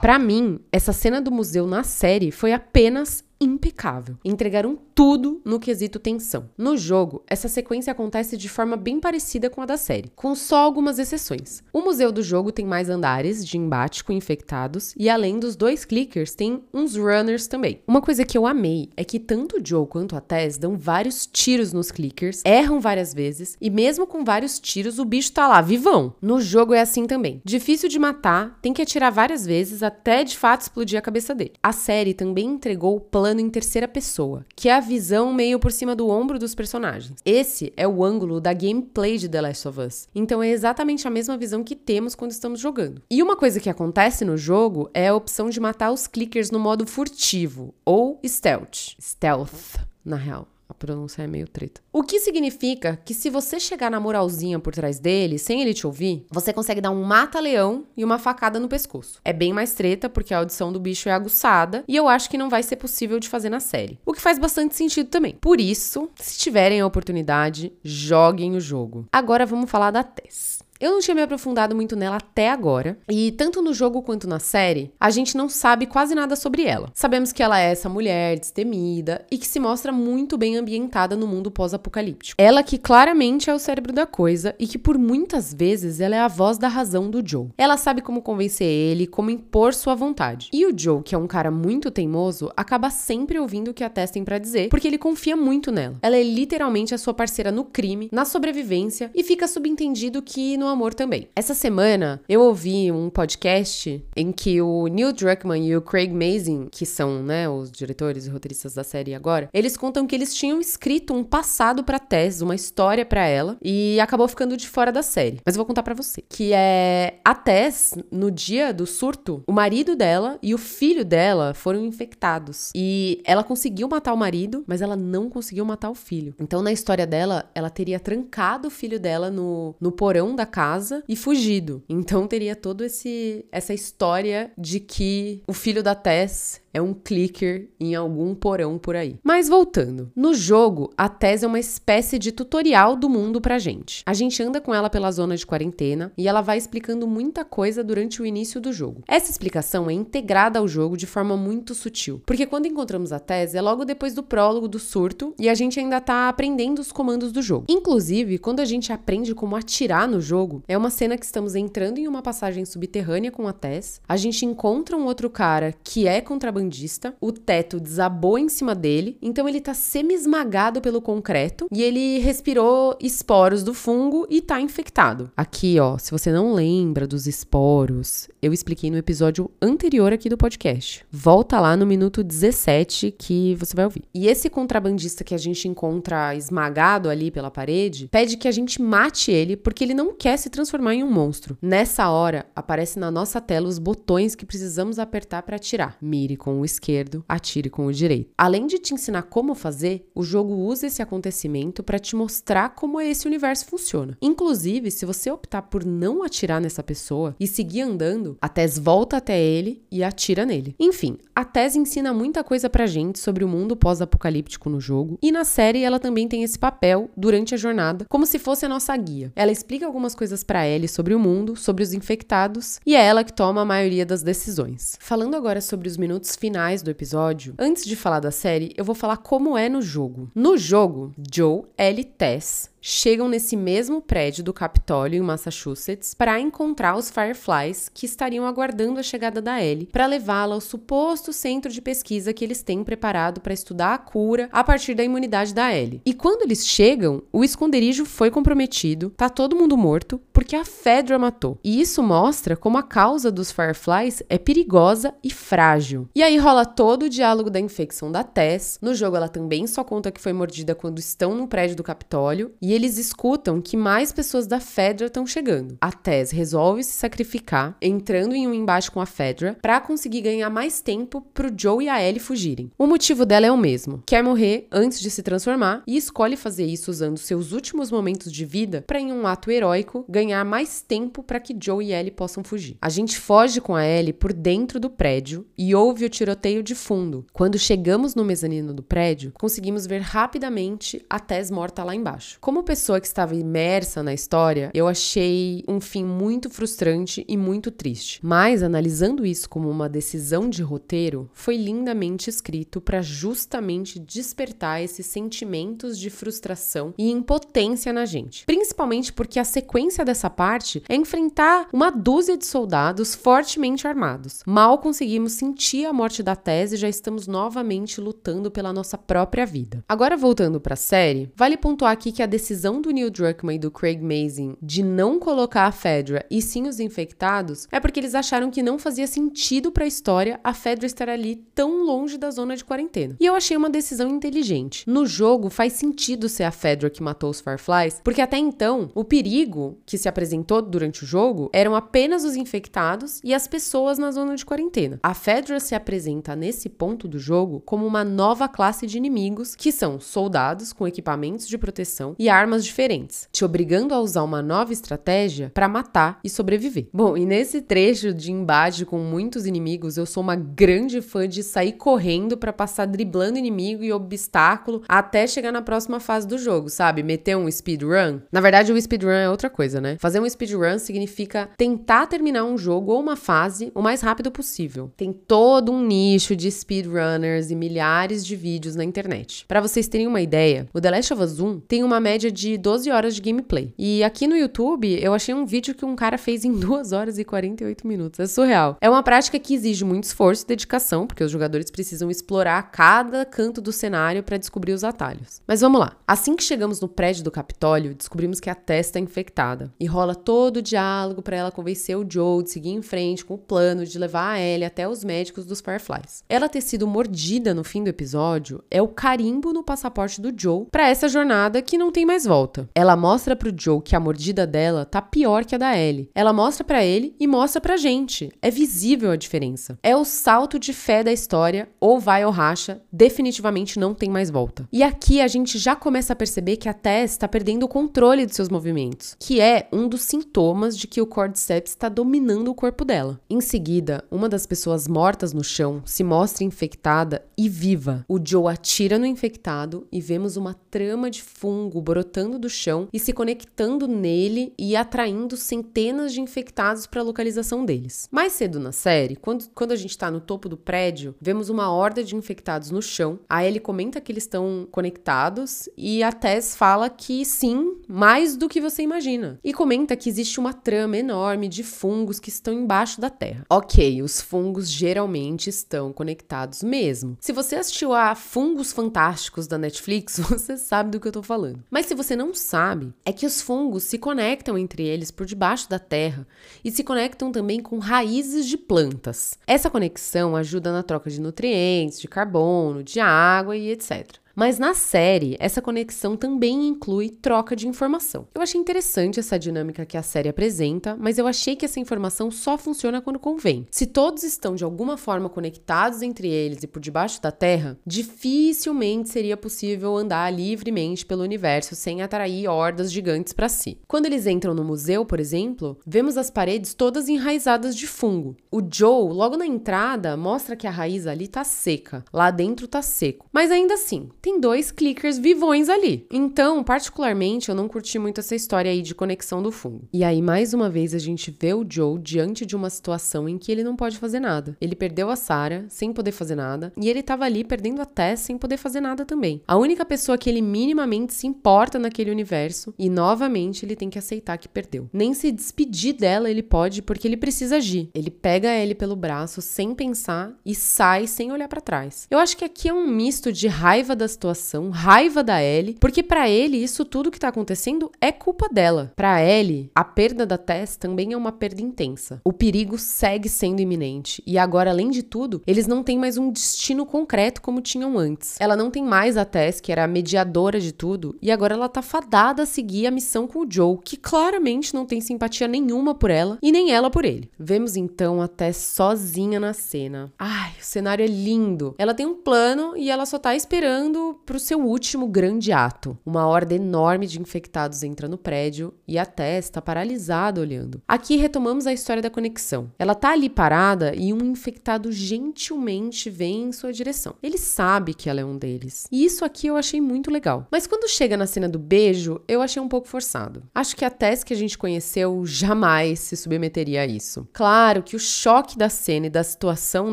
Para 0.00 0.18
mim, 0.18 0.60
essa 0.72 0.92
cena 0.92 1.20
do 1.20 1.30
museu 1.30 1.66
na 1.66 1.82
série 1.82 2.30
foi 2.30 2.52
apenas 2.52 3.22
impecável. 3.40 4.16
Entregaram 4.24 4.78
tudo 5.00 5.40
no 5.46 5.58
quesito 5.58 5.98
tensão. 5.98 6.50
No 6.58 6.76
jogo, 6.76 7.22
essa 7.26 7.48
sequência 7.48 7.90
acontece 7.90 8.36
de 8.36 8.50
forma 8.50 8.76
bem 8.76 9.00
parecida 9.00 9.48
com 9.48 9.62
a 9.62 9.64
da 9.64 9.78
série, 9.78 10.12
com 10.14 10.34
só 10.34 10.58
algumas 10.58 10.98
exceções. 10.98 11.62
O 11.72 11.80
museu 11.80 12.12
do 12.12 12.22
jogo 12.22 12.52
tem 12.52 12.66
mais 12.66 12.90
andares 12.90 13.46
de 13.46 13.56
embate 13.56 14.04
com 14.04 14.12
infectados 14.12 14.92
e 14.98 15.08
além 15.08 15.38
dos 15.38 15.56
dois 15.56 15.86
clickers, 15.86 16.34
tem 16.34 16.62
uns 16.70 16.96
runners 16.96 17.46
também. 17.46 17.80
Uma 17.88 18.02
coisa 18.02 18.26
que 18.26 18.36
eu 18.36 18.46
amei 18.46 18.90
é 18.94 19.02
que 19.02 19.18
tanto 19.18 19.56
o 19.56 19.66
Joe 19.66 19.86
quanto 19.86 20.14
a 20.14 20.20
Tess 20.20 20.58
dão 20.58 20.76
vários 20.76 21.26
tiros 21.26 21.72
nos 21.72 21.90
clickers, 21.90 22.42
erram 22.44 22.78
várias 22.78 23.14
vezes 23.14 23.56
e 23.58 23.70
mesmo 23.70 24.06
com 24.06 24.22
vários 24.22 24.60
tiros 24.60 24.98
o 24.98 25.04
bicho 25.06 25.32
tá 25.32 25.48
lá 25.48 25.62
vivão. 25.62 26.12
No 26.20 26.42
jogo 26.42 26.74
é 26.74 26.80
assim 26.82 27.06
também. 27.06 27.40
Difícil 27.42 27.88
de 27.88 27.98
matar, 27.98 28.58
tem 28.60 28.74
que 28.74 28.82
atirar 28.82 29.10
várias 29.10 29.46
vezes 29.46 29.82
até 29.82 30.24
de 30.24 30.36
fato 30.36 30.60
explodir 30.60 30.98
a 30.98 31.02
cabeça 31.02 31.34
dele. 31.34 31.54
A 31.62 31.72
série 31.72 32.12
também 32.12 32.48
entregou 32.48 32.96
o 32.96 33.00
plano 33.00 33.40
em 33.40 33.48
terceira 33.48 33.88
pessoa, 33.88 34.44
que 34.54 34.68
é 34.68 34.74
a 34.74 34.89
visão 34.90 35.32
meio 35.32 35.60
por 35.60 35.70
cima 35.70 35.94
do 35.94 36.08
ombro 36.08 36.36
dos 36.36 36.52
personagens. 36.52 37.20
Esse 37.24 37.72
é 37.76 37.86
o 37.86 38.04
ângulo 38.04 38.40
da 38.40 38.52
gameplay 38.52 39.18
de 39.18 39.28
The 39.28 39.40
Last 39.40 39.68
of 39.68 39.80
Us. 39.80 40.08
Então 40.12 40.42
é 40.42 40.48
exatamente 40.50 41.06
a 41.06 41.10
mesma 41.10 41.36
visão 41.36 41.62
que 41.62 41.76
temos 41.76 42.16
quando 42.16 42.32
estamos 42.32 42.58
jogando. 42.58 43.00
E 43.08 43.22
uma 43.22 43.36
coisa 43.36 43.60
que 43.60 43.70
acontece 43.70 44.24
no 44.24 44.36
jogo 44.36 44.90
é 44.92 45.06
a 45.06 45.14
opção 45.14 45.48
de 45.48 45.60
matar 45.60 45.92
os 45.92 46.08
clickers 46.08 46.50
no 46.50 46.58
modo 46.58 46.84
furtivo 46.88 47.72
ou 47.84 48.18
stealth. 48.26 48.96
Stealth, 49.00 49.78
na 50.04 50.16
real. 50.16 50.48
A 50.70 50.74
pronúncia 50.74 51.22
é 51.22 51.26
meio 51.26 51.48
treta. 51.48 51.80
O 51.92 52.04
que 52.04 52.20
significa 52.20 52.96
que 53.04 53.12
se 53.12 53.28
você 53.28 53.58
chegar 53.58 53.90
na 53.90 53.98
moralzinha 53.98 54.56
por 54.60 54.72
trás 54.72 55.00
dele, 55.00 55.36
sem 55.36 55.60
ele 55.60 55.74
te 55.74 55.84
ouvir, 55.84 56.24
você 56.30 56.52
consegue 56.52 56.80
dar 56.80 56.92
um 56.92 57.02
mata-leão 57.02 57.84
e 57.96 58.04
uma 58.04 58.20
facada 58.20 58.60
no 58.60 58.68
pescoço. 58.68 59.20
É 59.24 59.32
bem 59.32 59.52
mais 59.52 59.72
treta, 59.74 60.08
porque 60.08 60.32
a 60.32 60.38
audição 60.38 60.72
do 60.72 60.78
bicho 60.78 61.08
é 61.08 61.12
aguçada, 61.12 61.82
e 61.88 61.96
eu 61.96 62.06
acho 62.06 62.30
que 62.30 62.38
não 62.38 62.48
vai 62.48 62.62
ser 62.62 62.76
possível 62.76 63.18
de 63.18 63.28
fazer 63.28 63.50
na 63.50 63.58
série. 63.58 63.98
O 64.06 64.12
que 64.12 64.20
faz 64.22 64.38
bastante 64.38 64.76
sentido 64.76 65.08
também. 65.08 65.34
Por 65.40 65.60
isso, 65.60 66.08
se 66.14 66.38
tiverem 66.38 66.80
a 66.80 66.86
oportunidade, 66.86 67.72
joguem 67.82 68.54
o 68.54 68.60
jogo. 68.60 69.08
Agora 69.12 69.44
vamos 69.44 69.68
falar 69.68 69.90
da 69.90 70.04
Tess. 70.04 70.60
Eu 70.80 70.92
não 70.92 71.00
tinha 71.00 71.14
me 71.14 71.20
aprofundado 71.20 71.76
muito 71.76 71.94
nela 71.94 72.16
até 72.16 72.48
agora, 72.48 72.98
e 73.06 73.32
tanto 73.32 73.60
no 73.60 73.74
jogo 73.74 74.00
quanto 74.00 74.26
na 74.26 74.38
série, 74.38 74.90
a 74.98 75.10
gente 75.10 75.36
não 75.36 75.46
sabe 75.46 75.84
quase 75.84 76.14
nada 76.14 76.34
sobre 76.34 76.62
ela. 76.62 76.90
Sabemos 76.94 77.32
que 77.32 77.42
ela 77.42 77.60
é 77.60 77.70
essa 77.70 77.86
mulher 77.86 78.38
destemida 78.38 79.26
e 79.30 79.36
que 79.36 79.46
se 79.46 79.60
mostra 79.60 79.92
muito 79.92 80.38
bem 80.38 80.56
ambientada 80.56 81.14
no 81.14 81.26
mundo 81.26 81.50
pós-apocalíptico. 81.50 82.40
Ela 82.40 82.62
que 82.62 82.78
claramente 82.78 83.50
é 83.50 83.54
o 83.54 83.58
cérebro 83.58 83.92
da 83.92 84.06
coisa 84.06 84.54
e 84.58 84.66
que 84.66 84.78
por 84.78 84.96
muitas 84.96 85.52
vezes 85.52 86.00
ela 86.00 86.16
é 86.16 86.20
a 86.20 86.28
voz 86.28 86.56
da 86.56 86.68
razão 86.68 87.10
do 87.10 87.22
Joe. 87.22 87.48
Ela 87.58 87.76
sabe 87.76 88.00
como 88.00 88.22
convencer 88.22 88.66
ele, 88.66 89.06
como 89.06 89.28
impor 89.28 89.74
sua 89.74 89.94
vontade. 89.94 90.48
E 90.50 90.64
o 90.64 90.72
Joe, 90.74 91.02
que 91.02 91.14
é 91.14 91.18
um 91.18 91.26
cara 91.26 91.50
muito 91.50 91.90
teimoso, 91.90 92.50
acaba 92.56 92.88
sempre 92.88 93.38
ouvindo 93.38 93.70
o 93.70 93.74
que 93.74 93.84
a 93.84 93.90
Tess 93.90 94.12
tem 94.12 94.24
para 94.24 94.38
dizer, 94.38 94.70
porque 94.70 94.88
ele 94.88 94.96
confia 94.96 95.36
muito 95.36 95.70
nela. 95.70 95.98
Ela 96.00 96.16
é 96.16 96.22
literalmente 96.22 96.94
a 96.94 96.98
sua 96.98 97.12
parceira 97.12 97.52
no 97.52 97.64
crime, 97.64 98.08
na 98.10 98.24
sobrevivência 98.24 99.10
e 99.14 99.22
fica 99.22 99.46
subentendido 99.46 100.22
que 100.22 100.56
no 100.56 100.69
amor 100.70 100.94
também. 100.94 101.28
Essa 101.34 101.54
semana 101.54 102.20
eu 102.28 102.40
ouvi 102.42 102.90
um 102.90 103.10
podcast 103.10 104.02
em 104.16 104.32
que 104.32 104.60
o 104.62 104.86
Neil 104.86 105.12
Druckmann 105.12 105.66
e 105.66 105.76
o 105.76 105.82
Craig 105.82 106.12
Mazin, 106.12 106.68
que 106.70 106.86
são, 106.86 107.22
né, 107.22 107.48
os 107.48 107.70
diretores 107.70 108.26
e 108.26 108.30
roteiristas 108.30 108.74
da 108.74 108.84
série 108.84 109.14
agora, 109.14 109.48
eles 109.52 109.76
contam 109.76 110.06
que 110.06 110.14
eles 110.14 110.34
tinham 110.34 110.60
escrito 110.60 111.12
um 111.12 111.24
passado 111.24 111.82
para 111.82 111.98
Tess, 111.98 112.40
uma 112.40 112.54
história 112.54 113.04
para 113.04 113.26
ela, 113.26 113.56
e 113.62 113.98
acabou 114.00 114.28
ficando 114.28 114.56
de 114.56 114.68
fora 114.68 114.92
da 114.92 115.02
série. 115.02 115.40
Mas 115.44 115.54
eu 115.54 115.58
vou 115.58 115.66
contar 115.66 115.82
para 115.82 115.94
você, 115.94 116.22
que 116.28 116.52
é 116.52 117.18
a 117.24 117.34
Tess 117.34 117.94
no 118.10 118.30
dia 118.30 118.72
do 118.72 118.86
surto, 118.86 119.42
o 119.46 119.52
marido 119.52 119.96
dela 119.96 120.38
e 120.42 120.54
o 120.54 120.58
filho 120.58 121.04
dela 121.04 121.54
foram 121.54 121.84
infectados. 121.84 122.70
E 122.74 123.20
ela 123.24 123.44
conseguiu 123.44 123.88
matar 123.88 124.12
o 124.12 124.16
marido, 124.16 124.64
mas 124.66 124.82
ela 124.82 124.96
não 124.96 125.28
conseguiu 125.28 125.64
matar 125.64 125.90
o 125.90 125.94
filho. 125.94 126.34
Então 126.38 126.62
na 126.62 126.72
história 126.72 127.06
dela, 127.06 127.50
ela 127.54 127.70
teria 127.70 127.98
trancado 127.98 128.68
o 128.68 128.70
filho 128.70 129.00
dela 129.00 129.30
no, 129.30 129.74
no 129.80 129.90
porão 129.90 130.34
da 130.34 130.46
casa 130.46 130.59
casa 130.60 131.02
e 131.08 131.16
fugido. 131.16 131.82
Então 131.88 132.26
teria 132.26 132.54
todo 132.54 132.84
esse 132.84 133.46
essa 133.50 133.72
história 133.72 134.52
de 134.58 134.78
que 134.78 135.42
o 135.46 135.54
filho 135.54 135.82
da 135.82 135.94
Tess 135.94 136.60
é 136.72 136.80
um 136.80 136.94
clicker 136.94 137.68
em 137.78 137.94
algum 137.94 138.34
porão 138.34 138.78
por 138.78 138.94
aí. 138.94 139.18
Mas 139.22 139.48
voltando, 139.48 140.10
no 140.14 140.34
jogo, 140.34 140.92
a 140.96 141.08
Tess 141.08 141.42
é 141.42 141.46
uma 141.46 141.58
espécie 141.58 142.18
de 142.18 142.30
tutorial 142.30 142.94
do 142.94 143.08
mundo 143.08 143.40
pra 143.40 143.58
gente. 143.58 144.02
A 144.06 144.14
gente 144.14 144.42
anda 144.42 144.60
com 144.60 144.74
ela 144.74 144.88
pela 144.88 145.10
zona 145.10 145.36
de 145.36 145.46
quarentena 145.46 146.12
e 146.16 146.28
ela 146.28 146.40
vai 146.40 146.58
explicando 146.58 147.06
muita 147.06 147.44
coisa 147.44 147.82
durante 147.82 148.22
o 148.22 148.26
início 148.26 148.60
do 148.60 148.72
jogo. 148.72 149.02
Essa 149.08 149.30
explicação 149.30 149.90
é 149.90 149.92
integrada 149.92 150.58
ao 150.58 150.68
jogo 150.68 150.96
de 150.96 151.06
forma 151.06 151.36
muito 151.36 151.74
sutil, 151.74 152.22
porque 152.24 152.46
quando 152.46 152.66
encontramos 152.66 153.12
a 153.12 153.18
Tess 153.18 153.54
é 153.54 153.60
logo 153.60 153.84
depois 153.84 154.14
do 154.14 154.22
prólogo 154.22 154.68
do 154.68 154.78
surto 154.78 155.34
e 155.38 155.48
a 155.48 155.54
gente 155.54 155.80
ainda 155.80 156.00
tá 156.00 156.28
aprendendo 156.28 156.78
os 156.78 156.92
comandos 156.92 157.32
do 157.32 157.42
jogo. 157.42 157.66
Inclusive, 157.68 158.38
quando 158.38 158.60
a 158.60 158.64
gente 158.64 158.92
aprende 158.92 159.34
como 159.34 159.56
atirar 159.56 160.06
no 160.06 160.20
jogo, 160.20 160.49
é 160.66 160.76
uma 160.76 160.90
cena 160.90 161.16
que 161.16 161.24
estamos 161.24 161.54
entrando 161.54 161.98
em 161.98 162.08
uma 162.08 162.22
passagem 162.22 162.64
subterrânea 162.64 163.30
com 163.30 163.46
a 163.46 163.52
Tess, 163.52 164.00
a 164.08 164.16
gente 164.16 164.44
encontra 164.44 164.96
um 164.96 165.04
outro 165.04 165.28
cara 165.30 165.74
que 165.84 166.06
é 166.06 166.20
contrabandista, 166.20 167.14
o 167.20 167.32
teto 167.32 167.78
desabou 167.78 168.38
em 168.38 168.48
cima 168.48 168.74
dele, 168.74 169.16
então 169.20 169.48
ele 169.48 169.60
tá 169.60 169.74
semi-esmagado 169.74 170.80
pelo 170.80 171.00
concreto 171.00 171.66
e 171.70 171.82
ele 171.82 172.18
respirou 172.18 172.96
esporos 173.00 173.62
do 173.62 173.74
fungo 173.74 174.26
e 174.30 174.40
tá 174.40 174.60
infectado. 174.60 175.30
Aqui, 175.36 175.78
ó, 175.78 175.98
se 175.98 176.10
você 176.10 176.32
não 176.32 176.54
lembra 176.54 177.06
dos 177.06 177.26
esporos, 177.26 178.28
eu 178.42 178.52
expliquei 178.52 178.90
no 178.90 178.96
episódio 178.96 179.50
anterior 179.60 180.12
aqui 180.12 180.28
do 180.28 180.36
podcast. 180.36 181.04
Volta 181.10 181.60
lá 181.60 181.76
no 181.76 181.86
minuto 181.86 182.22
17 182.22 183.14
que 183.16 183.54
você 183.56 183.74
vai 183.74 183.84
ouvir. 183.84 184.04
E 184.14 184.26
esse 184.26 184.48
contrabandista 184.48 185.24
que 185.24 185.34
a 185.34 185.38
gente 185.38 185.68
encontra 185.68 186.34
esmagado 186.34 187.08
ali 187.08 187.30
pela 187.30 187.50
parede 187.50 188.08
pede 188.10 188.36
que 188.36 188.48
a 188.48 188.52
gente 188.52 188.80
mate 188.80 189.30
ele 189.30 189.56
porque 189.56 189.84
ele 189.84 189.94
não 189.94 190.14
quer 190.14 190.36
se 190.40 190.50
transformar 190.50 190.94
em 190.94 191.04
um 191.04 191.10
monstro. 191.10 191.56
Nessa 191.62 192.10
hora, 192.10 192.46
aparece 192.56 192.98
na 192.98 193.10
nossa 193.10 193.40
tela 193.40 193.68
os 193.68 193.78
botões 193.78 194.34
que 194.34 194.44
precisamos 194.44 194.98
apertar 194.98 195.42
para 195.42 195.56
atirar. 195.56 195.96
Mire 196.00 196.36
com 196.36 196.60
o 196.60 196.64
esquerdo, 196.64 197.24
atire 197.28 197.70
com 197.70 197.86
o 197.86 197.92
direito. 197.92 198.30
Além 198.36 198.66
de 198.66 198.78
te 198.78 198.94
ensinar 198.94 199.22
como 199.22 199.54
fazer, 199.54 200.08
o 200.14 200.22
jogo 200.22 200.54
usa 200.54 200.86
esse 200.86 201.02
acontecimento 201.02 201.82
para 201.82 201.98
te 201.98 202.16
mostrar 202.16 202.70
como 202.70 203.00
esse 203.00 203.26
universo 203.26 203.66
funciona. 203.66 204.16
Inclusive, 204.20 204.90
se 204.90 205.06
você 205.06 205.30
optar 205.30 205.62
por 205.62 205.84
não 205.84 206.22
atirar 206.22 206.60
nessa 206.60 206.82
pessoa 206.82 207.36
e 207.38 207.46
seguir 207.46 207.82
andando, 207.82 208.36
a 208.40 208.48
Tess 208.48 208.78
volta 208.78 209.18
até 209.18 209.40
ele 209.40 209.82
e 209.90 210.02
atira 210.02 210.46
nele. 210.46 210.74
Enfim, 210.78 211.18
a 211.34 211.44
Tess 211.44 211.76
ensina 211.76 212.12
muita 212.12 212.42
coisa 212.42 212.70
pra 212.70 212.86
gente 212.86 213.18
sobre 213.18 213.44
o 213.44 213.48
mundo 213.48 213.76
pós-apocalíptico 213.76 214.70
no 214.70 214.80
jogo, 214.80 215.18
e 215.22 215.30
na 215.30 215.44
série 215.44 215.82
ela 215.82 215.98
também 215.98 216.26
tem 216.26 216.42
esse 216.42 216.58
papel 216.58 217.10
durante 217.16 217.54
a 217.54 217.58
jornada, 217.58 218.06
como 218.08 218.26
se 218.26 218.38
fosse 218.38 218.64
a 218.64 218.68
nossa 218.68 218.96
guia. 218.96 219.32
Ela 219.36 219.52
explica 219.52 219.86
algumas 219.86 220.14
coisas 220.20 220.44
para 220.44 220.68
Ellie 220.68 220.86
sobre 220.86 221.14
o 221.14 221.18
mundo, 221.18 221.56
sobre 221.56 221.82
os 221.82 221.94
infectados, 221.94 222.78
e 222.84 222.94
é 222.94 223.02
ela 223.02 223.24
que 223.24 223.32
toma 223.32 223.62
a 223.62 223.64
maioria 223.64 224.04
das 224.04 224.22
decisões. 224.22 224.98
Falando 225.00 225.34
agora 225.34 225.62
sobre 225.62 225.88
os 225.88 225.96
minutos 225.96 226.36
finais 226.36 226.82
do 226.82 226.90
episódio, 226.90 227.54
antes 227.58 227.86
de 227.86 227.96
falar 227.96 228.20
da 228.20 228.30
série, 228.30 228.74
eu 228.76 228.84
vou 228.84 228.94
falar 228.94 229.16
como 229.16 229.56
é 229.56 229.66
no 229.66 229.80
jogo. 229.80 230.30
No 230.34 230.58
jogo, 230.58 231.10
Joe, 231.32 231.62
Ellie 231.78 232.04
Tess 232.04 232.69
chegam 232.80 233.28
nesse 233.28 233.56
mesmo 233.56 234.00
prédio 234.00 234.42
do 234.42 234.52
Capitólio 234.52 235.18
em 235.18 235.24
Massachusetts 235.24 236.14
para 236.14 236.40
encontrar 236.40 236.96
os 236.96 237.10
Fireflies 237.10 237.90
que 237.92 238.06
estariam 238.06 238.46
aguardando 238.46 238.98
a 238.98 239.02
chegada 239.02 239.42
da 239.42 239.62
Ellie 239.62 239.86
para 239.86 240.06
levá-la 240.06 240.54
ao 240.54 240.60
suposto 240.60 241.32
centro 241.32 241.70
de 241.70 241.80
pesquisa 241.80 242.32
que 242.32 242.44
eles 242.44 242.62
têm 242.62 242.82
preparado 242.82 243.40
para 243.40 243.52
estudar 243.52 243.94
a 243.94 243.98
cura 243.98 244.48
a 244.50 244.64
partir 244.64 244.94
da 244.94 245.04
imunidade 245.04 245.54
da 245.54 245.74
Ellie. 245.74 246.00
E 246.04 246.14
quando 246.14 246.42
eles 246.42 246.66
chegam, 246.66 247.22
o 247.32 247.44
esconderijo 247.44 248.04
foi 248.04 248.30
comprometido, 248.30 249.10
tá 249.10 249.28
todo 249.28 249.56
mundo 249.56 249.76
morto 249.76 250.20
porque 250.32 250.56
a 250.56 250.64
Fedra 250.64 251.18
matou. 251.18 251.58
E 251.62 251.80
isso 251.80 252.02
mostra 252.02 252.56
como 252.56 252.78
a 252.78 252.82
causa 252.82 253.30
dos 253.30 253.52
Fireflies 253.52 254.22
é 254.28 254.38
perigosa 254.38 255.14
e 255.22 255.30
frágil. 255.30 256.08
E 256.14 256.22
aí 256.22 256.36
rola 256.38 256.64
todo 256.64 257.04
o 257.04 257.08
diálogo 257.08 257.50
da 257.50 257.60
infecção 257.60 258.10
da 258.10 258.24
Tess. 258.24 258.78
No 258.80 258.94
jogo 258.94 259.16
ela 259.16 259.28
também 259.28 259.66
só 259.66 259.84
conta 259.84 260.10
que 260.10 260.20
foi 260.20 260.32
mordida 260.32 260.74
quando 260.74 260.98
estão 260.98 261.34
no 261.34 261.46
prédio 261.46 261.76
do 261.76 261.82
Capitólio 261.82 262.52
e 262.60 262.69
eles 262.72 262.98
escutam 262.98 263.60
que 263.60 263.76
mais 263.76 264.12
pessoas 264.12 264.46
da 264.46 264.60
Fedra 264.60 265.06
estão 265.06 265.26
chegando. 265.26 265.76
A 265.80 265.92
Tess 265.92 266.30
resolve 266.30 266.82
se 266.84 266.92
sacrificar, 266.92 267.76
entrando 267.80 268.34
em 268.34 268.46
um 268.46 268.54
embate 268.54 268.90
com 268.90 269.00
a 269.00 269.06
Fedra, 269.06 269.56
para 269.60 269.80
conseguir 269.80 270.20
ganhar 270.20 270.50
mais 270.50 270.80
tempo 270.80 271.20
pro 271.20 271.52
Joe 271.56 271.84
e 271.84 271.88
a 271.88 272.02
Ellie 272.02 272.20
fugirem. 272.20 272.70
O 272.78 272.86
motivo 272.86 273.24
dela 273.26 273.46
é 273.46 273.52
o 273.52 273.56
mesmo: 273.56 274.02
quer 274.06 274.22
morrer 274.22 274.66
antes 274.70 275.00
de 275.00 275.10
se 275.10 275.22
transformar 275.22 275.82
e 275.86 275.96
escolhe 275.96 276.36
fazer 276.36 276.64
isso 276.64 276.90
usando 276.90 277.18
seus 277.18 277.52
últimos 277.52 277.90
momentos 277.90 278.32
de 278.32 278.44
vida 278.44 278.84
para, 278.86 279.00
em 279.00 279.12
um 279.12 279.26
ato 279.26 279.50
heróico, 279.50 280.04
ganhar 280.08 280.44
mais 280.44 280.82
tempo 280.82 281.22
para 281.22 281.40
que 281.40 281.56
Joe 281.60 281.84
e 281.84 281.92
Ellie 281.92 282.10
possam 282.10 282.44
fugir. 282.44 282.76
A 282.80 282.88
gente 282.88 283.18
foge 283.18 283.60
com 283.60 283.74
a 283.74 283.86
Ellie 283.86 284.12
por 284.12 284.32
dentro 284.32 284.78
do 284.78 284.90
prédio 284.90 285.46
e 285.56 285.74
ouve 285.74 286.04
o 286.04 286.10
tiroteio 286.10 286.62
de 286.62 286.74
fundo. 286.74 287.26
Quando 287.32 287.58
chegamos 287.58 288.14
no 288.14 288.24
mezanino 288.24 288.72
do 288.72 288.82
prédio, 288.82 289.32
conseguimos 289.38 289.86
ver 289.86 290.00
rapidamente 290.00 291.04
a 291.08 291.18
Tess 291.18 291.50
morta 291.50 291.84
lá 291.84 291.94
embaixo. 291.94 292.38
Como 292.40 292.59
como 292.60 292.64
pessoa 292.64 293.00
que 293.00 293.06
estava 293.06 293.34
imersa 293.34 294.02
na 294.02 294.12
história, 294.12 294.70
eu 294.74 294.86
achei 294.86 295.64
um 295.66 295.80
fim 295.80 296.04
muito 296.04 296.50
frustrante 296.50 297.24
e 297.26 297.34
muito 297.34 297.70
triste. 297.70 298.20
Mas, 298.22 298.62
analisando 298.62 299.24
isso 299.24 299.48
como 299.48 299.70
uma 299.70 299.88
decisão 299.88 300.50
de 300.50 300.62
roteiro, 300.62 301.30
foi 301.32 301.56
lindamente 301.56 302.28
escrito 302.28 302.78
para 302.78 303.00
justamente 303.00 303.98
despertar 303.98 304.82
esses 304.82 305.06
sentimentos 305.06 305.98
de 305.98 306.10
frustração 306.10 306.92
e 306.98 307.10
impotência 307.10 307.94
na 307.94 308.04
gente. 308.04 308.44
Principalmente 308.44 309.10
porque 309.10 309.38
a 309.38 309.44
sequência 309.44 310.04
dessa 310.04 310.28
parte 310.28 310.82
é 310.86 310.94
enfrentar 310.94 311.66
uma 311.72 311.90
dúzia 311.90 312.36
de 312.36 312.44
soldados 312.44 313.14
fortemente 313.14 313.88
armados. 313.88 314.42
Mal 314.44 314.78
conseguimos 314.78 315.32
sentir 315.32 315.86
a 315.86 315.94
morte 315.94 316.22
da 316.22 316.36
tese, 316.36 316.76
já 316.76 316.88
estamos 316.88 317.26
novamente 317.26 318.02
lutando 318.02 318.50
pela 318.50 318.72
nossa 318.72 318.98
própria 318.98 319.46
vida. 319.46 319.82
Agora, 319.88 320.14
voltando 320.14 320.60
para 320.60 320.74
a 320.74 320.76
série, 320.76 321.30
vale 321.34 321.56
pontuar 321.56 321.92
aqui 321.92 322.12
que 322.12 322.22
a 322.22 322.26
decisão 322.26 322.49
decisão 322.50 322.80
do 322.80 322.90
Neil 322.90 323.10
Druckmann 323.10 323.54
e 323.54 323.58
do 323.60 323.70
Craig 323.70 324.02
Mazin 324.02 324.56
de 324.60 324.82
não 324.82 325.20
colocar 325.20 325.66
a 325.66 325.72
Fedra 325.72 326.26
e 326.28 326.42
sim 326.42 326.66
os 326.66 326.80
infectados 326.80 327.68
é 327.70 327.78
porque 327.78 328.00
eles 328.00 328.12
acharam 328.12 328.50
que 328.50 328.60
não 328.60 328.76
fazia 328.76 329.06
sentido 329.06 329.70
para 329.70 329.84
a 329.84 329.86
história 329.86 330.40
a 330.42 330.52
Fedra 330.52 330.84
estar 330.84 331.08
ali 331.08 331.36
tão 331.54 331.84
longe 331.84 332.18
da 332.18 332.28
zona 332.28 332.56
de 332.56 332.64
quarentena. 332.64 333.16
E 333.20 333.24
eu 333.24 333.36
achei 333.36 333.56
uma 333.56 333.70
decisão 333.70 334.08
inteligente. 334.08 334.82
No 334.84 335.06
jogo 335.06 335.48
faz 335.48 335.74
sentido 335.74 336.28
ser 336.28 336.42
a 336.42 336.50
Fedra 336.50 336.90
que 336.90 337.04
matou 337.04 337.30
os 337.30 337.40
Fireflies, 337.40 338.00
porque 338.02 338.20
até 338.20 338.36
então 338.36 338.90
o 338.96 339.04
perigo 339.04 339.78
que 339.86 339.96
se 339.96 340.08
apresentou 340.08 340.60
durante 340.60 341.04
o 341.04 341.06
jogo 341.06 341.50
eram 341.52 341.76
apenas 341.76 342.24
os 342.24 342.34
infectados 342.34 343.20
e 343.22 343.32
as 343.32 343.46
pessoas 343.46 343.96
na 343.96 344.10
zona 344.10 344.34
de 344.34 344.44
quarentena. 344.44 344.98
A 345.04 345.14
Fedra 345.14 345.60
se 345.60 345.76
apresenta 345.76 346.34
nesse 346.34 346.68
ponto 346.68 347.06
do 347.06 347.18
jogo 347.18 347.62
como 347.64 347.86
uma 347.86 348.02
nova 348.02 348.48
classe 348.48 348.88
de 348.88 348.98
inimigos 348.98 349.54
que 349.54 349.70
são 349.70 350.00
soldados 350.00 350.72
com 350.72 350.88
equipamentos 350.88 351.46
de 351.46 351.56
proteção 351.56 352.16
e 352.18 352.28
armas 352.28 352.39
diferentes, 352.64 353.28
te 353.32 353.44
obrigando 353.44 353.94
a 353.94 354.00
usar 354.00 354.22
uma 354.22 354.42
nova 354.42 354.72
estratégia 354.72 355.50
para 355.52 355.68
matar 355.68 356.20
e 356.22 356.30
sobreviver. 356.30 356.88
Bom, 356.92 357.16
e 357.16 357.24
nesse 357.24 357.60
trecho 357.60 358.12
de 358.12 358.30
embate 358.30 358.84
com 358.84 358.98
muitos 358.98 359.46
inimigos, 359.46 359.96
eu 359.96 360.06
sou 360.06 360.22
uma 360.22 360.36
grande 360.36 361.00
fã 361.00 361.28
de 361.28 361.42
sair 361.42 361.72
correndo 361.72 362.36
para 362.36 362.52
passar 362.52 362.86
driblando 362.86 363.38
inimigo 363.38 363.82
e 363.82 363.92
obstáculo 363.92 364.82
até 364.88 365.26
chegar 365.26 365.52
na 365.52 365.62
próxima 365.62 366.00
fase 366.00 366.26
do 366.26 366.38
jogo, 366.38 366.68
sabe? 366.68 367.02
Meter 367.02 367.36
um 367.36 367.50
speedrun. 367.50 368.20
Na 368.30 368.40
verdade, 368.40 368.72
o 368.72 368.80
speedrun 368.80 369.10
é 369.10 369.30
outra 369.30 369.50
coisa, 369.50 369.80
né? 369.80 369.96
Fazer 369.98 370.20
um 370.20 370.28
speedrun 370.28 370.78
significa 370.78 371.50
tentar 371.56 372.06
terminar 372.06 372.44
um 372.44 372.56
jogo 372.56 372.92
ou 372.92 373.00
uma 373.00 373.16
fase 373.16 373.70
o 373.74 373.82
mais 373.82 374.00
rápido 374.00 374.30
possível. 374.30 374.90
Tem 374.96 375.12
todo 375.12 375.72
um 375.72 375.84
nicho 375.84 376.36
de 376.36 376.50
speedrunners 376.50 377.50
e 377.50 377.54
milhares 377.54 378.24
de 378.24 378.36
vídeos 378.36 378.76
na 378.76 378.84
internet. 378.84 379.44
Para 379.46 379.60
vocês 379.60 379.88
terem 379.88 380.06
uma 380.06 380.20
ideia, 380.20 380.66
o 380.72 380.80
The 380.80 380.90
Last 380.90 381.12
of 381.12 381.22
Us 381.22 381.40
1 381.40 381.60
tem 381.60 381.82
uma 381.82 382.00
média 382.00 382.29
de 382.30 382.56
12 382.56 382.90
horas 382.90 383.14
de 383.14 383.20
gameplay. 383.20 383.74
E 383.78 384.02
aqui 384.02 384.26
no 384.26 384.36
YouTube 384.36 384.98
eu 385.02 385.14
achei 385.14 385.34
um 385.34 385.46
vídeo 385.46 385.74
que 385.74 385.84
um 385.84 385.96
cara 385.96 386.18
fez 386.18 386.44
em 386.44 386.52
2 386.58 386.92
horas 386.92 387.18
e 387.18 387.24
48 387.24 387.86
minutos. 387.86 388.20
É 388.20 388.26
surreal. 388.26 388.76
É 388.80 388.88
uma 388.88 389.02
prática 389.02 389.38
que 389.38 389.54
exige 389.54 389.84
muito 389.84 390.04
esforço 390.04 390.44
e 390.44 390.48
dedicação, 390.48 391.06
porque 391.06 391.24
os 391.24 391.30
jogadores 391.30 391.70
precisam 391.70 392.10
explorar 392.10 392.70
cada 392.70 393.24
canto 393.24 393.60
do 393.60 393.72
cenário 393.72 394.22
para 394.22 394.36
descobrir 394.36 394.72
os 394.72 394.84
atalhos. 394.84 395.40
Mas 395.46 395.60
vamos 395.60 395.80
lá. 395.80 395.96
Assim 396.06 396.36
que 396.36 396.42
chegamos 396.42 396.80
no 396.80 396.88
prédio 396.88 397.24
do 397.24 397.30
Capitólio, 397.30 397.94
descobrimos 397.94 398.40
que 398.40 398.50
a 398.50 398.54
testa 398.54 398.98
é 398.98 399.02
infectada. 399.02 399.72
E 399.78 399.86
rola 399.86 400.14
todo 400.14 400.58
o 400.58 400.62
diálogo 400.62 401.22
para 401.22 401.36
ela 401.36 401.50
convencer 401.50 401.96
o 401.96 402.06
Joe 402.08 402.42
de 402.42 402.50
seguir 402.50 402.70
em 402.70 402.82
frente 402.82 403.24
com 403.24 403.34
o 403.34 403.38
plano 403.38 403.84
de 403.84 403.98
levar 403.98 404.32
a 404.32 404.40
Ellie 404.40 404.64
até 404.64 404.88
os 404.88 405.04
médicos 405.04 405.44
dos 405.44 405.60
Fireflies. 405.60 406.24
Ela 406.28 406.48
ter 406.48 406.60
sido 406.60 406.86
mordida 406.86 407.54
no 407.54 407.64
fim 407.64 407.82
do 407.82 407.88
episódio 407.88 408.62
é 408.70 408.80
o 408.80 408.88
carimbo 408.88 409.52
no 409.52 409.62
passaporte 409.62 410.20
do 410.20 410.32
Joe 410.36 410.66
para 410.70 410.88
essa 410.88 411.08
jornada 411.08 411.62
que 411.62 411.78
não 411.78 411.90
tem 411.90 412.04
mais 412.04 412.19
volta. 412.24 412.68
Ela 412.74 412.96
mostra 412.96 413.34
pro 413.34 413.54
Joe 413.56 413.80
que 413.82 413.96
a 413.96 414.00
mordida 414.00 414.46
dela 414.46 414.84
tá 414.84 415.00
pior 415.00 415.44
que 415.44 415.54
a 415.54 415.58
da 415.58 415.76
Ellie. 415.76 416.10
Ela 416.14 416.32
mostra 416.32 416.64
para 416.64 416.84
ele 416.84 417.14
e 417.18 417.26
mostra 417.26 417.60
pra 417.60 417.76
gente. 417.76 418.30
É 418.40 418.50
visível 418.50 419.10
a 419.10 419.16
diferença. 419.16 419.78
É 419.82 419.96
o 419.96 420.04
salto 420.04 420.58
de 420.58 420.72
fé 420.72 421.02
da 421.02 421.12
história, 421.12 421.68
ou 421.80 421.98
vai 421.98 422.24
ou 422.24 422.30
racha, 422.30 422.80
definitivamente 422.92 423.78
não 423.78 423.94
tem 423.94 424.10
mais 424.10 424.30
volta. 424.30 424.68
E 424.72 424.82
aqui 424.82 425.20
a 425.20 425.28
gente 425.28 425.58
já 425.58 425.74
começa 425.74 426.12
a 426.12 426.16
perceber 426.16 426.56
que 426.56 426.68
a 426.68 426.74
Tess 426.74 427.12
está 427.12 427.26
perdendo 427.26 427.64
o 427.64 427.68
controle 427.68 428.26
de 428.26 428.34
seus 428.34 428.48
movimentos, 428.48 429.16
que 429.18 429.40
é 429.40 429.68
um 429.72 429.88
dos 429.88 430.02
sintomas 430.02 430.76
de 430.76 430.86
que 430.86 431.00
o 431.00 431.06
Cordyceps 431.06 431.72
está 431.72 431.88
dominando 431.88 432.48
o 432.48 432.54
corpo 432.54 432.84
dela. 432.84 433.20
Em 433.28 433.40
seguida, 433.40 434.04
uma 434.10 434.28
das 434.28 434.46
pessoas 434.46 434.86
mortas 434.86 435.32
no 435.32 435.42
chão, 435.42 435.82
se 435.84 436.04
mostra 436.04 436.44
infectada 436.44 437.24
e 437.36 437.48
viva. 437.48 438.04
O 438.08 438.18
Joe 438.22 438.52
atira 438.52 438.98
no 438.98 439.06
infectado 439.06 439.86
e 439.90 440.00
vemos 440.00 440.36
uma 440.36 440.54
trama 440.70 441.10
de 441.10 441.22
fungo 441.22 441.80
brotando 441.80 442.09
do 442.10 442.50
chão 442.50 442.88
e 442.92 442.98
se 442.98 443.12
conectando 443.12 443.86
nele 443.86 444.52
e 444.58 444.74
atraindo 444.74 445.36
centenas 445.36 446.12
de 446.12 446.20
infectados 446.20 446.86
para 446.86 447.00
a 447.00 447.04
localização 447.04 447.64
deles. 447.64 448.08
Mais 448.10 448.32
cedo 448.32 448.58
na 448.58 448.72
série, 448.72 449.16
quando, 449.16 449.48
quando 449.54 449.72
a 449.72 449.76
gente 449.76 449.90
está 449.90 450.10
no 450.10 450.20
topo 450.20 450.48
do 450.48 450.56
prédio, 450.56 451.14
vemos 451.20 451.48
uma 451.48 451.70
horda 451.70 452.02
de 452.02 452.16
infectados 452.16 452.70
no 452.70 452.82
chão. 452.82 453.20
A 453.28 453.44
Ellie 453.44 453.60
comenta 453.60 454.00
que 454.00 454.10
eles 454.10 454.24
estão 454.24 454.66
conectados 454.70 455.68
e 455.76 456.02
a 456.02 456.10
Tess 456.12 456.56
fala 456.56 456.90
que 456.90 457.24
sim, 457.24 457.76
mais 457.88 458.36
do 458.36 458.48
que 458.48 458.60
você 458.60 458.82
imagina. 458.82 459.38
E 459.44 459.52
comenta 459.52 459.96
que 459.96 460.08
existe 460.08 460.40
uma 460.40 460.52
trama 460.52 460.96
enorme 460.96 461.48
de 461.48 461.62
fungos 461.62 462.18
que 462.18 462.28
estão 462.28 462.52
embaixo 462.52 463.00
da 463.00 463.08
terra. 463.08 463.44
Ok, 463.48 464.02
os 464.02 464.20
fungos 464.20 464.68
geralmente 464.68 465.48
estão 465.48 465.92
conectados 465.92 466.62
mesmo. 466.62 467.16
Se 467.20 467.32
você 467.32 467.56
assistiu 467.56 467.92
a 467.92 468.14
Fungos 468.14 468.72
Fantásticos 468.72 469.46
da 469.46 469.58
Netflix, 469.58 470.18
você 470.28 470.56
sabe 470.56 470.90
do 470.90 471.00
que 471.00 471.08
eu 471.08 471.12
tô 471.12 471.22
falando. 471.22 471.62
Mas 471.70 471.86
se 471.86 471.94
você 472.02 472.16
não 472.16 472.32
sabe, 472.32 472.94
é 473.04 473.12
que 473.12 473.26
os 473.26 473.42
fungos 473.42 473.82
se 473.82 473.98
conectam 473.98 474.56
entre 474.56 474.82
eles 474.82 475.10
por 475.10 475.26
debaixo 475.26 475.68
da 475.68 475.78
terra 475.78 476.26
e 476.64 476.70
se 476.70 476.82
conectam 476.82 477.30
também 477.30 477.60
com 477.60 477.78
raízes 477.78 478.46
de 478.46 478.56
plantas. 478.56 479.34
Essa 479.46 479.68
conexão 479.68 480.34
ajuda 480.34 480.72
na 480.72 480.82
troca 480.82 481.10
de 481.10 481.20
nutrientes, 481.20 482.00
de 482.00 482.08
carbono, 482.08 482.82
de 482.82 483.00
água 483.00 483.54
e 483.54 483.70
etc. 483.70 484.16
Mas 484.40 484.58
na 484.58 484.72
série, 484.72 485.36
essa 485.38 485.60
conexão 485.60 486.16
também 486.16 486.66
inclui 486.66 487.10
troca 487.10 487.54
de 487.54 487.68
informação. 487.68 488.26
Eu 488.34 488.40
achei 488.40 488.58
interessante 488.58 489.20
essa 489.20 489.38
dinâmica 489.38 489.84
que 489.84 489.98
a 489.98 490.02
série 490.02 490.30
apresenta, 490.30 490.96
mas 490.98 491.18
eu 491.18 491.26
achei 491.26 491.54
que 491.54 491.66
essa 491.66 491.78
informação 491.78 492.30
só 492.30 492.56
funciona 492.56 493.02
quando 493.02 493.18
convém. 493.18 493.66
Se 493.70 493.84
todos 493.84 494.22
estão 494.22 494.54
de 494.54 494.64
alguma 494.64 494.96
forma 494.96 495.28
conectados 495.28 496.00
entre 496.00 496.26
eles 496.26 496.62
e 496.62 496.66
por 496.66 496.80
debaixo 496.80 497.20
da 497.20 497.30
Terra, 497.30 497.78
dificilmente 497.86 499.10
seria 499.10 499.36
possível 499.36 499.94
andar 499.94 500.32
livremente 500.32 501.04
pelo 501.04 501.22
universo 501.22 501.74
sem 501.74 502.00
atrair 502.00 502.48
hordas 502.48 502.90
gigantes 502.90 503.34
para 503.34 503.46
si. 503.46 503.76
Quando 503.86 504.06
eles 504.06 504.26
entram 504.26 504.54
no 504.54 504.64
museu, 504.64 505.04
por 505.04 505.20
exemplo, 505.20 505.76
vemos 505.86 506.16
as 506.16 506.30
paredes 506.30 506.72
todas 506.72 507.10
enraizadas 507.10 507.76
de 507.76 507.86
fungo. 507.86 508.34
O 508.50 508.62
Joe, 508.66 509.12
logo 509.12 509.36
na 509.36 509.46
entrada, 509.46 510.16
mostra 510.16 510.56
que 510.56 510.66
a 510.66 510.70
raiz 510.70 511.06
ali 511.06 511.28
tá 511.28 511.44
seca, 511.44 512.02
lá 512.10 512.30
dentro 512.30 512.66
tá 512.66 512.80
seco. 512.80 513.28
Mas 513.30 513.50
ainda 513.50 513.74
assim, 513.74 514.08
tem 514.29 514.29
tem 514.30 514.38
dois 514.38 514.70
clickers 514.70 515.18
vivões 515.18 515.68
ali. 515.68 516.06
Então, 516.08 516.62
particularmente, 516.62 517.48
eu 517.48 517.54
não 517.54 517.66
curti 517.66 517.98
muito 517.98 518.20
essa 518.20 518.36
história 518.36 518.70
aí 518.70 518.80
de 518.80 518.94
conexão 518.94 519.42
do 519.42 519.50
fungo. 519.50 519.88
E 519.92 520.04
aí, 520.04 520.22
mais 520.22 520.54
uma 520.54 520.70
vez, 520.70 520.94
a 520.94 520.98
gente 520.98 521.34
vê 521.36 521.52
o 521.52 521.66
Joe 521.68 521.98
diante 521.98 522.46
de 522.46 522.54
uma 522.54 522.70
situação 522.70 523.28
em 523.28 523.36
que 523.36 523.50
ele 523.50 523.64
não 523.64 523.74
pode 523.74 523.98
fazer 523.98 524.20
nada. 524.20 524.56
Ele 524.60 524.76
perdeu 524.76 525.10
a 525.10 525.16
Sarah 525.16 525.64
sem 525.68 525.92
poder 525.92 526.12
fazer 526.12 526.36
nada, 526.36 526.72
e 526.80 526.88
ele 526.88 527.02
tava 527.02 527.24
ali 527.24 527.42
perdendo 527.42 527.82
a 527.82 527.84
Tess 527.84 528.20
sem 528.20 528.38
poder 528.38 528.56
fazer 528.56 528.80
nada 528.80 529.04
também. 529.04 529.42
A 529.48 529.56
única 529.56 529.84
pessoa 529.84 530.16
que 530.16 530.30
ele 530.30 530.42
minimamente 530.42 531.12
se 531.12 531.26
importa 531.26 531.76
naquele 531.76 532.12
universo, 532.12 532.72
e 532.78 532.88
novamente 532.88 533.66
ele 533.66 533.74
tem 533.74 533.90
que 533.90 533.98
aceitar 533.98 534.38
que 534.38 534.48
perdeu. 534.48 534.88
Nem 534.92 535.12
se 535.12 535.32
despedir 535.32 535.94
dela 535.94 536.30
ele 536.30 536.42
pode, 536.42 536.82
porque 536.82 537.08
ele 537.08 537.16
precisa 537.16 537.56
agir. 537.56 537.90
Ele 537.92 538.10
pega 538.10 538.54
ele 538.54 538.76
pelo 538.76 538.94
braço 538.94 539.42
sem 539.42 539.74
pensar 539.74 540.32
e 540.46 540.54
sai 540.54 541.08
sem 541.08 541.32
olhar 541.32 541.48
para 541.48 541.60
trás. 541.60 542.06
Eu 542.08 542.18
acho 542.20 542.36
que 542.36 542.44
aqui 542.44 542.68
é 542.68 542.72
um 542.72 542.86
misto 542.86 543.32
de 543.32 543.48
raiva 543.48 543.96
das 543.96 544.09
situação, 544.10 544.70
raiva 544.70 545.24
da 545.24 545.42
Ellie, 545.42 545.76
porque 545.80 546.02
para 546.02 546.28
ele 546.28 546.58
isso 546.58 546.84
tudo 546.84 547.10
que 547.10 547.18
tá 547.18 547.28
acontecendo 547.28 547.90
é 548.00 548.12
culpa 548.12 548.48
dela. 548.48 548.92
Para 548.94 549.24
Ellie, 549.24 549.70
a 549.74 549.82
perda 549.82 550.26
da 550.26 550.36
Tess 550.36 550.76
também 550.76 551.12
é 551.12 551.16
uma 551.16 551.32
perda 551.32 551.62
intensa. 551.62 552.20
O 552.24 552.32
perigo 552.32 552.76
segue 552.78 553.28
sendo 553.28 553.60
iminente 553.60 554.22
e 554.26 554.36
agora, 554.36 554.70
além 554.70 554.90
de 554.90 555.02
tudo, 555.02 555.42
eles 555.46 555.66
não 555.66 555.82
têm 555.82 555.98
mais 555.98 556.18
um 556.18 556.30
destino 556.30 556.84
concreto 556.84 557.40
como 557.40 557.60
tinham 557.60 557.98
antes. 557.98 558.36
Ela 558.40 558.56
não 558.56 558.70
tem 558.70 558.84
mais 558.84 559.16
a 559.16 559.24
Tess, 559.24 559.60
que 559.60 559.72
era 559.72 559.84
a 559.84 559.88
mediadora 559.88 560.60
de 560.60 560.72
tudo, 560.72 561.16
e 561.22 561.30
agora 561.30 561.54
ela 561.54 561.68
tá 561.68 561.82
fadada 561.82 562.42
a 562.42 562.46
seguir 562.46 562.86
a 562.86 562.90
missão 562.90 563.26
com 563.26 563.40
o 563.40 563.46
Joe, 563.48 563.78
que 563.84 563.96
claramente 563.96 564.74
não 564.74 564.84
tem 564.84 565.00
simpatia 565.00 565.46
nenhuma 565.46 565.94
por 565.94 566.10
ela 566.10 566.38
e 566.42 566.52
nem 566.52 566.72
ela 566.72 566.90
por 566.90 567.04
ele. 567.04 567.30
Vemos 567.38 567.76
então 567.76 568.20
a 568.20 568.28
Tess 568.28 568.56
sozinha 568.56 569.38
na 569.38 569.52
cena. 569.52 570.12
Ai, 570.18 570.52
o 570.60 570.64
cenário 570.64 571.04
é 571.04 571.08
lindo. 571.08 571.74
Ela 571.78 571.94
tem 571.94 572.06
um 572.06 572.14
plano 572.14 572.76
e 572.76 572.90
ela 572.90 573.06
só 573.06 573.18
tá 573.18 573.34
esperando 573.34 573.99
para 574.24 574.36
o 574.36 574.40
seu 574.40 574.60
último 574.60 575.06
grande 575.06 575.52
ato. 575.52 575.98
Uma 576.04 576.26
horda 576.26 576.54
enorme 576.54 577.06
de 577.06 577.20
infectados 577.20 577.82
entra 577.82 578.08
no 578.08 578.18
prédio 578.18 578.72
e 578.86 578.98
a 578.98 579.06
Tess 579.06 579.46
está 579.46 579.60
paralisada 579.62 580.40
olhando. 580.40 580.82
Aqui 580.86 581.16
retomamos 581.16 581.66
a 581.66 581.72
história 581.72 582.02
da 582.02 582.10
conexão. 582.10 582.70
Ela 582.78 582.94
tá 582.94 583.10
ali 583.10 583.28
parada 583.28 583.94
e 583.94 584.12
um 584.12 584.24
infectado 584.24 584.90
gentilmente 584.92 586.10
vem 586.10 586.44
em 586.44 586.52
sua 586.52 586.72
direção. 586.72 587.14
Ele 587.22 587.38
sabe 587.38 587.94
que 587.94 588.08
ela 588.08 588.20
é 588.20 588.24
um 588.24 588.36
deles. 588.36 588.86
E 588.90 589.04
isso 589.04 589.24
aqui 589.24 589.46
eu 589.46 589.56
achei 589.56 589.80
muito 589.80 590.10
legal. 590.10 590.46
Mas 590.50 590.66
quando 590.66 590.88
chega 590.88 591.16
na 591.16 591.26
cena 591.26 591.48
do 591.48 591.58
beijo, 591.58 592.20
eu 592.26 592.42
achei 592.42 592.62
um 592.62 592.68
pouco 592.68 592.88
forçado. 592.88 593.42
Acho 593.54 593.76
que 593.76 593.84
a 593.84 593.90
Tess 593.90 594.24
que 594.24 594.32
a 594.32 594.36
gente 594.36 594.58
conheceu 594.58 595.24
jamais 595.26 596.00
se 596.00 596.16
submeteria 596.16 596.82
a 596.82 596.86
isso. 596.86 597.28
Claro 597.32 597.82
que 597.82 597.96
o 597.96 598.00
choque 598.00 598.56
da 598.56 598.68
cena 598.68 599.06
e 599.06 599.10
da 599.10 599.22
situação 599.22 599.92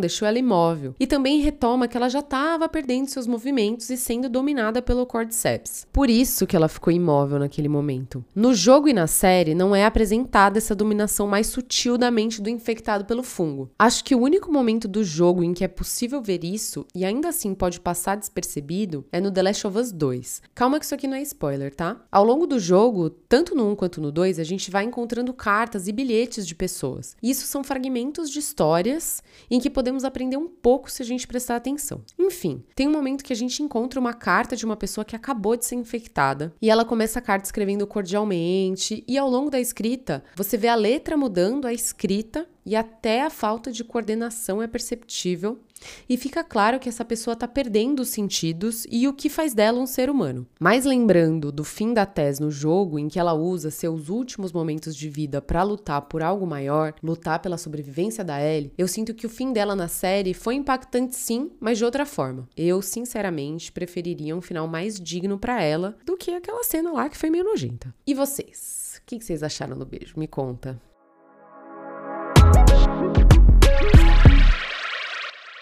deixou 0.00 0.26
ela 0.26 0.38
imóvel. 0.38 0.94
E 0.98 1.06
também 1.06 1.40
retoma 1.40 1.88
que 1.88 1.96
ela 1.96 2.08
já 2.08 2.20
estava 2.20 2.68
perdendo 2.68 3.08
seus 3.08 3.26
movimentos 3.26 3.90
e 3.96 3.98
sendo 3.98 4.28
dominada 4.28 4.82
pelo 4.82 5.06
Cordyceps. 5.06 5.86
Por 5.90 6.10
isso 6.10 6.46
que 6.46 6.54
ela 6.54 6.68
ficou 6.68 6.92
imóvel 6.92 7.38
naquele 7.38 7.68
momento. 7.68 8.22
No 8.34 8.54
jogo 8.54 8.88
e 8.88 8.92
na 8.92 9.06
série 9.06 9.54
não 9.54 9.74
é 9.74 9.84
apresentada 9.84 10.58
essa 10.58 10.74
dominação 10.74 11.26
mais 11.26 11.46
sutil 11.46 11.96
da 11.96 12.10
mente 12.10 12.42
do 12.42 12.50
infectado 12.50 13.06
pelo 13.06 13.22
fungo. 13.22 13.70
Acho 13.78 14.04
que 14.04 14.14
o 14.14 14.20
único 14.20 14.52
momento 14.52 14.86
do 14.86 15.02
jogo 15.02 15.42
em 15.42 15.54
que 15.54 15.64
é 15.64 15.68
possível 15.68 16.20
ver 16.20 16.44
isso 16.44 16.86
e 16.94 17.04
ainda 17.04 17.30
assim 17.30 17.54
pode 17.54 17.80
passar 17.80 18.16
despercebido 18.16 19.04
é 19.10 19.20
no 19.20 19.30
The 19.30 19.42
Last 19.42 19.66
of 19.66 19.78
Us 19.78 19.92
2. 19.92 20.42
Calma 20.54 20.78
que 20.78 20.84
isso 20.84 20.94
aqui 20.94 21.06
não 21.06 21.16
é 21.16 21.22
spoiler, 21.22 21.74
tá? 21.74 22.04
Ao 22.12 22.24
longo 22.24 22.46
do 22.46 22.58
jogo, 22.58 23.08
tanto 23.08 23.54
no 23.54 23.70
1 23.70 23.76
quanto 23.76 24.00
no 24.00 24.12
2, 24.12 24.38
a 24.38 24.44
gente 24.44 24.70
vai 24.70 24.84
encontrando 24.84 25.32
cartas 25.32 25.88
e 25.88 25.92
bilhetes 25.92 26.46
de 26.46 26.54
pessoas. 26.54 27.16
E 27.22 27.30
isso 27.30 27.46
são 27.46 27.64
fragmentos 27.64 28.30
de 28.30 28.38
histórias 28.38 29.22
em 29.50 29.58
que 29.58 29.70
podemos 29.70 30.04
aprender 30.04 30.36
um 30.36 30.48
pouco 30.48 30.90
se 30.90 31.02
a 31.02 31.06
gente 31.06 31.26
prestar 31.26 31.56
atenção. 31.56 32.02
Enfim, 32.18 32.62
tem 32.74 32.86
um 32.86 32.92
momento 32.92 33.24
que 33.24 33.32
a 33.32 33.36
gente 33.36 33.62
encontra 33.62 33.85
encontra 33.86 34.00
uma 34.00 34.12
carta 34.12 34.56
de 34.56 34.64
uma 34.64 34.76
pessoa 34.76 35.04
que 35.04 35.14
acabou 35.14 35.56
de 35.56 35.64
ser 35.64 35.76
infectada. 35.76 36.52
E 36.60 36.68
ela 36.68 36.84
começa 36.84 37.20
a 37.20 37.22
carta 37.22 37.46
escrevendo 37.46 37.86
cordialmente. 37.86 39.04
E 39.06 39.16
ao 39.16 39.30
longo 39.30 39.48
da 39.48 39.60
escrita 39.60 40.24
você 40.34 40.56
vê 40.56 40.66
a 40.66 40.74
letra 40.74 41.16
mudando, 41.16 41.66
a 41.66 41.72
escrita 41.72 42.48
e 42.66 42.74
até 42.74 43.22
a 43.22 43.30
falta 43.30 43.70
de 43.70 43.84
coordenação 43.84 44.60
é 44.60 44.66
perceptível 44.66 45.60
e 46.08 46.16
fica 46.16 46.42
claro 46.42 46.78
que 46.78 46.88
essa 46.88 47.04
pessoa 47.04 47.34
está 47.34 47.46
perdendo 47.46 48.00
os 48.00 48.08
sentidos 48.08 48.86
e 48.90 49.06
o 49.06 49.12
que 49.12 49.28
faz 49.28 49.54
dela 49.54 49.78
um 49.78 49.86
ser 49.86 50.10
humano. 50.10 50.46
Mas 50.58 50.84
lembrando 50.84 51.52
do 51.52 51.64
fim 51.64 51.92
da 51.92 52.06
Tess 52.06 52.40
no 52.40 52.50
jogo, 52.50 52.98
em 52.98 53.08
que 53.08 53.18
ela 53.18 53.34
usa 53.34 53.70
seus 53.70 54.08
últimos 54.08 54.52
momentos 54.52 54.96
de 54.96 55.08
vida 55.08 55.40
para 55.40 55.62
lutar 55.62 56.02
por 56.02 56.22
algo 56.22 56.46
maior, 56.46 56.94
lutar 57.02 57.40
pela 57.40 57.58
sobrevivência 57.58 58.24
da 58.24 58.42
Ellie, 58.42 58.72
eu 58.76 58.88
sinto 58.88 59.14
que 59.14 59.26
o 59.26 59.30
fim 59.30 59.52
dela 59.52 59.76
na 59.76 59.88
série 59.88 60.34
foi 60.34 60.54
impactante 60.54 61.14
sim, 61.14 61.50
mas 61.60 61.78
de 61.78 61.84
outra 61.84 62.04
forma. 62.06 62.48
Eu, 62.56 62.82
sinceramente, 62.82 63.70
preferiria 63.70 64.36
um 64.36 64.40
final 64.40 64.66
mais 64.66 64.98
digno 64.98 65.38
para 65.38 65.62
ela 65.62 65.96
do 66.04 66.16
que 66.16 66.32
aquela 66.32 66.64
cena 66.64 66.92
lá 66.92 67.08
que 67.08 67.16
foi 67.16 67.30
meio 67.30 67.44
nojenta. 67.44 67.94
E 68.06 68.14
vocês? 68.14 69.00
O 69.00 69.06
que 69.06 69.20
vocês 69.20 69.42
acharam 69.42 69.78
do 69.78 69.86
beijo? 69.86 70.14
Me 70.18 70.26
conta. 70.26 70.80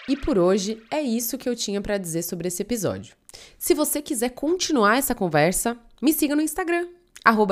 E 0.07 0.15
por 0.15 0.37
hoje 0.37 0.81
é 0.91 1.01
isso 1.01 1.37
que 1.37 1.49
eu 1.49 1.55
tinha 1.55 1.81
para 1.81 1.97
dizer 1.97 2.21
sobre 2.21 2.47
esse 2.47 2.61
episódio. 2.61 3.15
Se 3.57 3.73
você 3.73 4.01
quiser 4.01 4.29
continuar 4.29 4.97
essa 4.97 5.15
conversa, 5.15 5.77
me 6.01 6.13
siga 6.13 6.35
no 6.35 6.41
Instagram, 6.41 6.87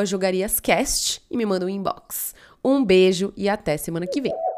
jogariascast 0.06 1.24
e 1.32 1.36
me 1.36 1.46
manda 1.46 1.66
um 1.66 1.70
inbox. 1.70 2.36
Um 2.64 2.86
beijo 2.86 3.34
e 3.36 3.50
até 3.50 3.76
semana 3.76 4.06
que 4.06 4.22
vem. 4.22 4.53